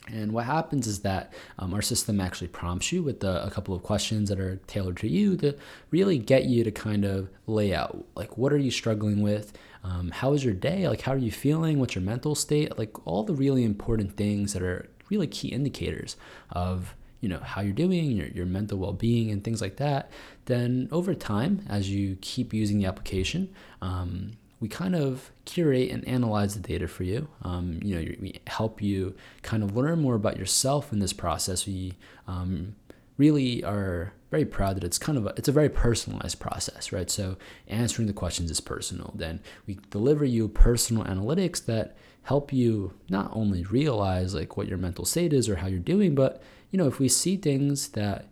And 0.07 0.33
what 0.33 0.45
happens 0.45 0.87
is 0.87 1.01
that 1.01 1.33
um, 1.59 1.75
our 1.75 1.83
system 1.83 2.21
actually 2.21 2.49
prompts 2.49 2.93
you 2.93 3.03
with 3.03 3.21
the, 3.21 3.45
a 3.45 3.51
couple 3.51 3.75
of 3.75 3.83
questions 3.83 4.29
that 4.29 4.41
are 4.41 4.57
tailored 4.67 4.97
to 4.99 5.09
you 5.09 5.37
to 5.39 5.55
really 5.91 6.19
get 6.19 6.45
you 6.45 6.65
to 6.65 6.71
kind 6.71 7.05
of 7.05 7.29
lay 7.47 7.75
out 7.75 8.05
like 8.15 8.39
what 8.39 8.53
are 8.53 8.59
you 8.59 8.71
struggling 8.71 9.21
with, 9.21 9.53
um, 9.85 10.11
how 10.11 10.33
is 10.33 10.45
your 10.45 10.55
day, 10.55 10.89
like 10.89 11.03
how 11.03 11.13
are 11.13 11.19
you 11.19 11.31
feeling, 11.31 11.79
what's 11.79 11.95
your 11.95 12.03
mental 12.03 12.35
state, 12.35 12.79
like 12.79 13.07
all 13.07 13.23
the 13.23 13.35
really 13.35 13.65
important 13.65 14.17
things 14.17 14.53
that 14.53 14.63
are 14.63 14.89
really 15.11 15.27
key 15.27 15.49
indicators 15.49 16.17
of 16.51 16.95
you 17.21 17.29
know 17.29 17.41
how 17.41 17.61
you're 17.61 17.73
doing 17.73 18.13
your, 18.13 18.29
your 18.29 18.47
mental 18.47 18.79
well-being 18.79 19.31
and 19.31 19.43
things 19.43 19.61
like 19.61 19.77
that. 19.77 20.11
Then 20.45 20.89
over 20.93 21.15
time 21.15 21.65
as 21.69 21.91
you 21.91 22.17
keep 22.21 22.55
using 22.55 22.79
the 22.79 22.87
application 22.87 23.53
um, 23.83 24.33
we 24.61 24.69
kind 24.69 24.95
of 24.95 25.31
curate 25.45 25.91
and 25.91 26.07
analyze 26.07 26.55
the 26.55 26.61
data 26.61 26.89
for 26.89 27.05
you. 27.05 27.29
Um, 27.43 27.79
you 27.83 27.95
know, 27.95 28.15
we 28.21 28.41
help 28.47 28.83
you 28.83 29.15
kind 29.43 29.63
of 29.63 29.77
learn 29.77 30.01
more 30.01 30.15
about 30.15 30.37
yourself 30.37 30.93
in 30.93 30.99
this 30.99 31.13
process. 31.13 31.67
We 31.67 31.95
um, 32.27 32.75
really 33.17 33.63
are 33.63 34.13
very 34.31 34.45
proud 34.45 34.77
that 34.77 34.85
it's 34.85 34.99
kind 34.99 35.17
of 35.17 35.27
a, 35.27 35.35
it's 35.37 35.49
a 35.49 35.53
very 35.53 35.69
personalized 35.69 36.39
process, 36.39 36.93
right? 36.93 37.11
So 37.11 37.37
answering 37.67 38.09
the 38.09 38.13
questions 38.13 38.51
is 38.51 38.61
personal. 38.61 39.13
Then 39.15 39.41
we 39.67 39.79
deliver 39.91 40.25
you 40.25 40.49
personal 40.49 41.05
analytics 41.05 41.65
that 41.67 41.97
help 42.25 42.53
you 42.53 42.93
not 43.09 43.31
only 43.33 43.65
realize 43.65 44.35
like 44.35 44.57
what 44.57 44.69
your 44.69 44.77
mental 44.77 45.05
state 45.05 45.33
is 45.33 45.49
or 45.49 45.57
how 45.57 45.67
you're 45.67 45.79
doing, 45.79 46.15
but 46.15 46.43
you 46.71 46.79
know, 46.79 46.87
if 46.87 46.99
we 46.99 47.09
see 47.09 47.37
things 47.37 47.89
that 47.91 48.27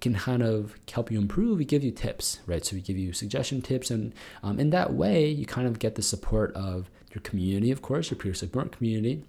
can 0.00 0.14
kind 0.14 0.42
of 0.42 0.74
help 0.92 1.10
you 1.10 1.18
improve, 1.18 1.58
we 1.58 1.64
give 1.64 1.84
you 1.84 1.90
tips, 1.90 2.40
right? 2.46 2.64
So 2.64 2.76
we 2.76 2.82
give 2.82 2.98
you 2.98 3.12
suggestion 3.12 3.62
tips, 3.62 3.90
and 3.90 4.12
um, 4.42 4.58
in 4.58 4.70
that 4.70 4.92
way, 4.92 5.28
you 5.28 5.46
kind 5.46 5.66
of 5.66 5.78
get 5.78 5.94
the 5.94 6.02
support 6.02 6.52
of 6.54 6.90
your 7.12 7.22
community, 7.22 7.70
of 7.70 7.82
course, 7.82 8.10
your 8.10 8.18
peer 8.18 8.34
support 8.34 8.72
community, 8.72 9.22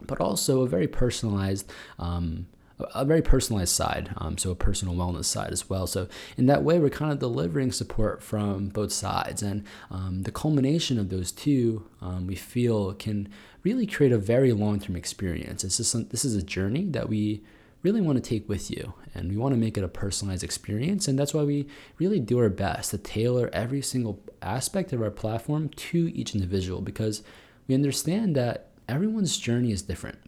but 0.00 0.20
also 0.20 0.62
a 0.62 0.68
very 0.68 0.88
personalized 0.88 1.70
um, 1.98 2.46
a 2.94 3.04
very 3.04 3.22
personalized 3.22 3.74
side, 3.74 4.10
um, 4.18 4.38
so 4.38 4.50
a 4.50 4.54
personal 4.54 4.94
wellness 4.94 5.24
side 5.24 5.50
as 5.50 5.68
well. 5.68 5.86
So 5.86 6.08
in 6.36 6.46
that 6.46 6.62
way, 6.62 6.78
we're 6.78 6.90
kind 6.90 7.10
of 7.10 7.18
delivering 7.18 7.72
support 7.72 8.22
from 8.22 8.68
both 8.68 8.92
sides, 8.92 9.42
and 9.42 9.64
um, 9.90 10.22
the 10.22 10.30
culmination 10.30 10.98
of 10.98 11.08
those 11.08 11.32
two, 11.32 11.86
um, 12.00 12.26
we 12.26 12.36
feel, 12.36 12.94
can 12.94 13.28
really 13.64 13.86
create 13.86 14.12
a 14.12 14.18
very 14.18 14.52
long-term 14.52 14.96
experience. 14.96 15.64
It's 15.64 15.78
this 15.78 16.24
is 16.24 16.36
a 16.36 16.42
journey 16.42 16.84
that 16.90 17.08
we 17.08 17.42
really 17.82 18.00
want 18.00 18.22
to 18.22 18.28
take 18.28 18.48
with 18.48 18.70
you, 18.70 18.94
and 19.14 19.30
we 19.30 19.36
want 19.36 19.54
to 19.54 19.60
make 19.60 19.78
it 19.78 19.84
a 19.84 19.88
personalized 19.88 20.44
experience, 20.44 21.06
and 21.06 21.18
that's 21.18 21.34
why 21.34 21.42
we 21.42 21.66
really 21.98 22.20
do 22.20 22.38
our 22.38 22.48
best 22.48 22.90
to 22.90 22.98
tailor 22.98 23.50
every 23.52 23.82
single 23.82 24.22
aspect 24.42 24.92
of 24.92 25.02
our 25.02 25.10
platform 25.10 25.68
to 25.68 26.10
each 26.14 26.34
individual 26.34 26.80
because 26.80 27.22
we 27.66 27.74
understand 27.74 28.34
that 28.34 28.70
everyone's 28.88 29.36
journey 29.38 29.72
is 29.72 29.82
different. 29.82 30.18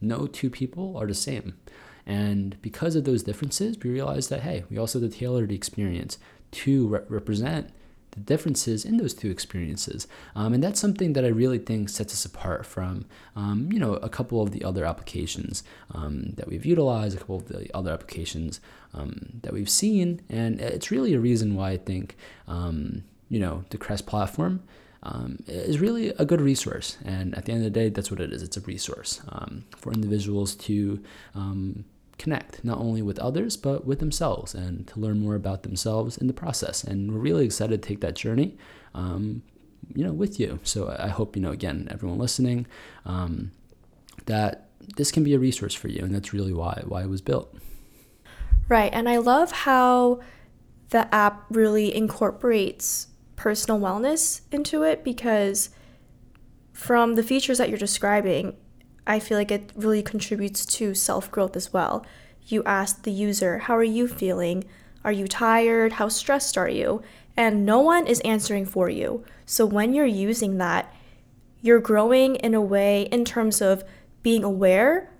No 0.00 0.26
two 0.26 0.50
people 0.50 0.96
are 0.96 1.06
the 1.06 1.14
same. 1.14 1.54
And 2.06 2.60
because 2.60 2.96
of 2.96 3.04
those 3.04 3.22
differences, 3.22 3.78
we 3.82 3.90
realize 3.90 4.28
that, 4.28 4.42
hey, 4.42 4.64
we 4.70 4.78
also 4.78 5.00
have 5.00 5.10
to 5.10 5.18
tailor 5.18 5.46
the 5.46 5.54
experience 5.54 6.18
to 6.52 6.86
re- 6.88 7.00
represent 7.08 7.70
the 8.14 8.20
differences 8.20 8.84
in 8.84 8.96
those 8.96 9.14
two 9.14 9.30
experiences. 9.30 10.06
Um, 10.34 10.54
and 10.54 10.62
that's 10.62 10.80
something 10.80 11.12
that 11.14 11.24
I 11.24 11.28
really 11.28 11.58
think 11.58 11.88
sets 11.88 12.12
us 12.12 12.24
apart 12.24 12.64
from, 12.64 13.04
um, 13.36 13.68
you 13.72 13.78
know, 13.78 13.94
a 13.94 14.08
couple 14.08 14.40
of 14.40 14.52
the 14.52 14.64
other 14.64 14.84
applications 14.84 15.62
um, 15.92 16.32
that 16.36 16.48
we've 16.48 16.64
utilized, 16.64 17.16
a 17.16 17.20
couple 17.20 17.36
of 17.36 17.48
the 17.48 17.68
other 17.74 17.92
applications 17.92 18.60
um, 18.94 19.40
that 19.42 19.52
we've 19.52 19.70
seen. 19.70 20.20
And 20.28 20.60
it's 20.60 20.90
really 20.90 21.14
a 21.14 21.20
reason 21.20 21.54
why 21.54 21.70
I 21.72 21.76
think, 21.76 22.16
um, 22.48 23.04
you 23.28 23.40
know, 23.40 23.64
the 23.70 23.78
Crest 23.78 24.06
platform 24.06 24.62
um, 25.02 25.38
is 25.46 25.80
really 25.80 26.08
a 26.10 26.24
good 26.24 26.40
resource. 26.40 26.96
And 27.04 27.34
at 27.36 27.44
the 27.44 27.52
end 27.52 27.66
of 27.66 27.72
the 27.72 27.78
day, 27.78 27.88
that's 27.88 28.10
what 28.10 28.20
it 28.20 28.32
is. 28.32 28.42
It's 28.42 28.56
a 28.56 28.60
resource 28.60 29.20
for 29.76 29.92
individuals 29.92 30.54
to 30.56 31.02
connect 32.18 32.64
not 32.64 32.78
only 32.78 33.02
with 33.02 33.18
others 33.18 33.56
but 33.56 33.84
with 33.86 33.98
themselves 33.98 34.54
and 34.54 34.86
to 34.86 35.00
learn 35.00 35.20
more 35.20 35.34
about 35.34 35.62
themselves 35.62 36.16
in 36.16 36.26
the 36.26 36.32
process. 36.32 36.84
And 36.84 37.12
we're 37.12 37.20
really 37.20 37.44
excited 37.44 37.82
to 37.82 37.88
take 37.88 38.00
that 38.00 38.14
journey 38.14 38.56
um, 38.94 39.42
you 39.94 40.04
know 40.04 40.12
with 40.12 40.40
you. 40.40 40.60
So 40.62 40.94
i 40.98 41.08
hope 41.08 41.36
you 41.36 41.42
know 41.42 41.50
again 41.50 41.88
everyone 41.90 42.18
listening 42.18 42.66
um, 43.04 43.52
that 44.26 44.68
this 44.96 45.10
can 45.10 45.24
be 45.24 45.34
a 45.34 45.38
resource 45.38 45.74
for 45.74 45.88
you 45.88 46.04
and 46.04 46.14
that's 46.14 46.32
really 46.32 46.52
why 46.52 46.82
why 46.86 47.02
it 47.02 47.08
was 47.08 47.20
built. 47.20 47.54
Right 48.68 48.92
and 48.92 49.08
i 49.08 49.18
love 49.18 49.52
how 49.52 50.20
the 50.90 51.12
app 51.14 51.44
really 51.50 51.94
incorporates 51.94 53.08
personal 53.36 53.80
wellness 53.80 54.42
into 54.52 54.82
it 54.82 55.02
because 55.02 55.70
from 56.72 57.14
the 57.14 57.22
features 57.22 57.58
that 57.58 57.68
you're 57.68 57.78
describing 57.78 58.56
I 59.06 59.18
feel 59.18 59.38
like 59.38 59.50
it 59.50 59.72
really 59.74 60.02
contributes 60.02 60.64
to 60.66 60.94
self 60.94 61.30
growth 61.30 61.56
as 61.56 61.72
well. 61.72 62.04
You 62.46 62.62
ask 62.64 63.02
the 63.02 63.10
user, 63.10 63.58
How 63.58 63.76
are 63.76 63.84
you 63.84 64.08
feeling? 64.08 64.64
Are 65.04 65.12
you 65.12 65.28
tired? 65.28 65.94
How 65.94 66.08
stressed 66.08 66.56
are 66.56 66.68
you? 66.68 67.02
And 67.36 67.66
no 67.66 67.80
one 67.80 68.06
is 68.06 68.20
answering 68.20 68.64
for 68.64 68.88
you. 68.88 69.24
So 69.44 69.66
when 69.66 69.92
you're 69.92 70.06
using 70.06 70.58
that, 70.58 70.94
you're 71.60 71.80
growing 71.80 72.36
in 72.36 72.54
a 72.54 72.60
way 72.60 73.02
in 73.10 73.24
terms 73.24 73.60
of 73.60 73.84
being 74.22 74.44
aware 74.44 75.10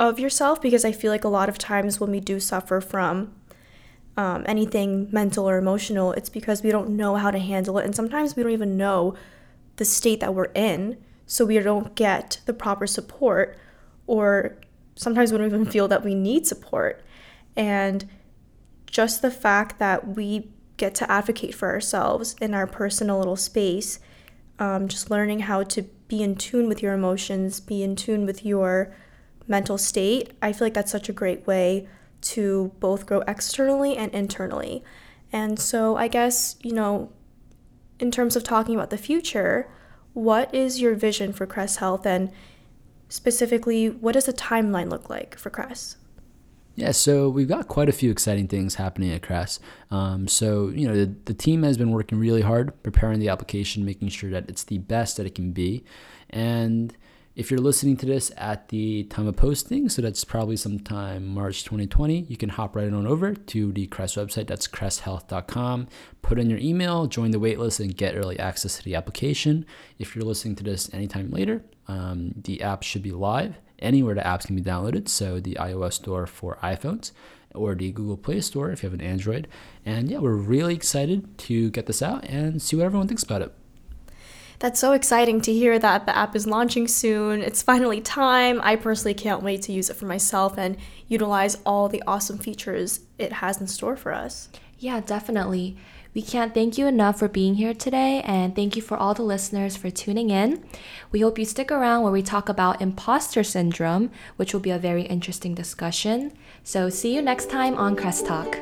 of 0.00 0.18
yourself 0.18 0.60
because 0.60 0.84
I 0.84 0.92
feel 0.92 1.12
like 1.12 1.24
a 1.24 1.28
lot 1.28 1.48
of 1.48 1.58
times 1.58 2.00
when 2.00 2.10
we 2.10 2.20
do 2.20 2.40
suffer 2.40 2.80
from 2.80 3.32
um, 4.16 4.44
anything 4.46 5.08
mental 5.12 5.48
or 5.48 5.58
emotional, 5.58 6.12
it's 6.12 6.28
because 6.28 6.62
we 6.62 6.70
don't 6.70 6.90
know 6.90 7.16
how 7.16 7.30
to 7.30 7.38
handle 7.38 7.78
it. 7.78 7.84
And 7.84 7.94
sometimes 7.94 8.34
we 8.34 8.42
don't 8.42 8.52
even 8.52 8.76
know 8.76 9.14
the 9.76 9.84
state 9.84 10.20
that 10.20 10.34
we're 10.34 10.52
in 10.54 10.98
so 11.32 11.46
we 11.46 11.58
don't 11.60 11.94
get 11.94 12.40
the 12.44 12.52
proper 12.52 12.86
support 12.86 13.56
or 14.06 14.54
sometimes 14.96 15.32
we 15.32 15.38
don't 15.38 15.46
even 15.46 15.64
feel 15.64 15.88
that 15.88 16.04
we 16.04 16.14
need 16.14 16.46
support. 16.46 17.02
And 17.56 18.06
just 18.84 19.22
the 19.22 19.30
fact 19.30 19.78
that 19.78 20.14
we 20.14 20.50
get 20.76 20.94
to 20.96 21.10
advocate 21.10 21.54
for 21.54 21.70
ourselves 21.70 22.36
in 22.42 22.52
our 22.52 22.66
personal 22.66 23.16
little 23.16 23.36
space 23.36 23.98
um, 24.58 24.88
just 24.88 25.10
learning 25.10 25.40
how 25.40 25.62
to 25.62 25.84
be 26.06 26.22
in 26.22 26.36
tune 26.36 26.68
with 26.68 26.82
your 26.82 26.92
emotions 26.92 27.60
be 27.60 27.82
in 27.82 27.96
tune 27.96 28.26
with 28.26 28.44
your 28.44 28.94
mental 29.46 29.78
state 29.78 30.32
i 30.42 30.52
feel 30.52 30.66
like 30.66 30.74
that's 30.74 30.92
such 30.92 31.08
a 31.08 31.12
great 31.12 31.46
way 31.46 31.88
to 32.20 32.72
both 32.78 33.06
grow 33.06 33.20
externally 33.22 33.96
and 33.96 34.12
internally. 34.12 34.84
And 35.32 35.58
so 35.58 35.96
i 35.96 36.08
guess 36.08 36.56
you 36.62 36.74
know 36.74 37.10
in 37.98 38.10
terms 38.10 38.36
of 38.36 38.44
talking 38.44 38.74
about 38.74 38.90
the 38.90 38.98
future 38.98 39.70
what 40.14 40.54
is 40.54 40.80
your 40.80 40.94
vision 40.94 41.32
for 41.32 41.46
Crest 41.46 41.78
Health 41.78 42.06
and 42.06 42.30
specifically 43.08 43.88
what 43.88 44.12
does 44.12 44.26
the 44.26 44.32
timeline 44.32 44.90
look 44.90 45.10
like 45.10 45.36
for 45.36 45.50
Crest? 45.50 45.96
Yeah, 46.74 46.92
so 46.92 47.28
we've 47.28 47.48
got 47.48 47.68
quite 47.68 47.90
a 47.90 47.92
few 47.92 48.10
exciting 48.10 48.48
things 48.48 48.76
happening 48.76 49.10
at 49.10 49.22
Crest. 49.22 49.60
Um, 49.90 50.26
so, 50.26 50.68
you 50.68 50.88
know, 50.88 50.94
the, 50.94 51.14
the 51.26 51.34
team 51.34 51.64
has 51.64 51.76
been 51.76 51.90
working 51.90 52.18
really 52.18 52.40
hard 52.40 52.82
preparing 52.82 53.20
the 53.20 53.28
application, 53.28 53.84
making 53.84 54.08
sure 54.08 54.30
that 54.30 54.48
it's 54.48 54.64
the 54.64 54.78
best 54.78 55.18
that 55.18 55.26
it 55.26 55.34
can 55.34 55.52
be. 55.52 55.84
And 56.30 56.96
if 57.34 57.50
you're 57.50 57.60
listening 57.60 57.96
to 57.98 58.06
this 58.06 58.30
at 58.36 58.68
the 58.68 59.04
time 59.04 59.26
of 59.26 59.36
posting, 59.36 59.88
so 59.88 60.02
that's 60.02 60.24
probably 60.24 60.56
sometime 60.56 61.26
March 61.26 61.64
2020, 61.64 62.26
you 62.28 62.36
can 62.36 62.50
hop 62.50 62.76
right 62.76 62.92
on 62.92 63.06
over 63.06 63.34
to 63.34 63.72
the 63.72 63.86
Crest 63.86 64.16
website. 64.16 64.46
That's 64.46 64.68
cresthealth.com. 64.68 65.88
Put 66.20 66.38
in 66.38 66.50
your 66.50 66.58
email, 66.58 67.06
join 67.06 67.30
the 67.30 67.40
waitlist, 67.40 67.80
and 67.80 67.96
get 67.96 68.14
early 68.14 68.38
access 68.38 68.76
to 68.76 68.84
the 68.84 68.94
application. 68.94 69.64
If 69.98 70.14
you're 70.14 70.24
listening 70.24 70.56
to 70.56 70.64
this 70.64 70.92
anytime 70.92 71.30
later, 71.30 71.64
um, 71.88 72.32
the 72.36 72.62
app 72.62 72.82
should 72.82 73.02
be 73.02 73.12
live 73.12 73.56
anywhere 73.82 74.14
the 74.14 74.20
apps 74.22 74.46
can 74.46 74.56
be 74.56 74.62
downloaded. 74.62 75.08
So 75.08 75.40
the 75.40 75.54
iOS 75.54 75.94
store 75.94 76.26
for 76.26 76.56
iPhones 76.62 77.12
or 77.54 77.74
the 77.74 77.92
Google 77.92 78.16
Play 78.16 78.40
Store 78.40 78.70
if 78.70 78.82
you 78.82 78.88
have 78.88 78.98
an 78.98 79.04
Android. 79.04 79.48
And 79.84 80.10
yeah, 80.10 80.18
we're 80.18 80.34
really 80.34 80.74
excited 80.74 81.36
to 81.38 81.70
get 81.70 81.86
this 81.86 82.00
out 82.00 82.24
and 82.24 82.62
see 82.62 82.76
what 82.76 82.86
everyone 82.86 83.08
thinks 83.08 83.22
about 83.24 83.42
it. 83.42 83.54
That's 84.62 84.78
so 84.78 84.92
exciting 84.92 85.40
to 85.40 85.52
hear 85.52 85.76
that 85.80 86.06
the 86.06 86.16
app 86.16 86.36
is 86.36 86.46
launching 86.46 86.86
soon. 86.86 87.42
It's 87.42 87.62
finally 87.62 88.00
time. 88.00 88.60
I 88.62 88.76
personally 88.76 89.12
can't 89.12 89.42
wait 89.42 89.62
to 89.62 89.72
use 89.72 89.90
it 89.90 89.96
for 89.96 90.04
myself 90.06 90.56
and 90.56 90.76
utilize 91.08 91.58
all 91.66 91.88
the 91.88 92.00
awesome 92.06 92.38
features 92.38 93.00
it 93.18 93.32
has 93.32 93.60
in 93.60 93.66
store 93.66 93.96
for 93.96 94.14
us. 94.14 94.50
Yeah, 94.78 95.00
definitely. 95.00 95.76
We 96.14 96.22
can't 96.22 96.54
thank 96.54 96.78
you 96.78 96.86
enough 96.86 97.18
for 97.18 97.26
being 97.26 97.56
here 97.56 97.74
today, 97.74 98.22
and 98.24 98.54
thank 98.54 98.76
you 98.76 98.82
for 98.82 98.96
all 98.96 99.14
the 99.14 99.24
listeners 99.24 99.76
for 99.76 99.90
tuning 99.90 100.30
in. 100.30 100.62
We 101.10 101.22
hope 101.22 101.40
you 101.40 101.44
stick 101.44 101.72
around 101.72 102.04
where 102.04 102.12
we 102.12 102.22
talk 102.22 102.48
about 102.48 102.80
imposter 102.80 103.42
syndrome, 103.42 104.12
which 104.36 104.52
will 104.52 104.60
be 104.60 104.70
a 104.70 104.78
very 104.78 105.02
interesting 105.02 105.56
discussion. 105.56 106.32
So, 106.62 106.88
see 106.88 107.16
you 107.16 107.22
next 107.22 107.50
time 107.50 107.76
on 107.76 107.96
Crest 107.96 108.26
Talk. 108.26 108.56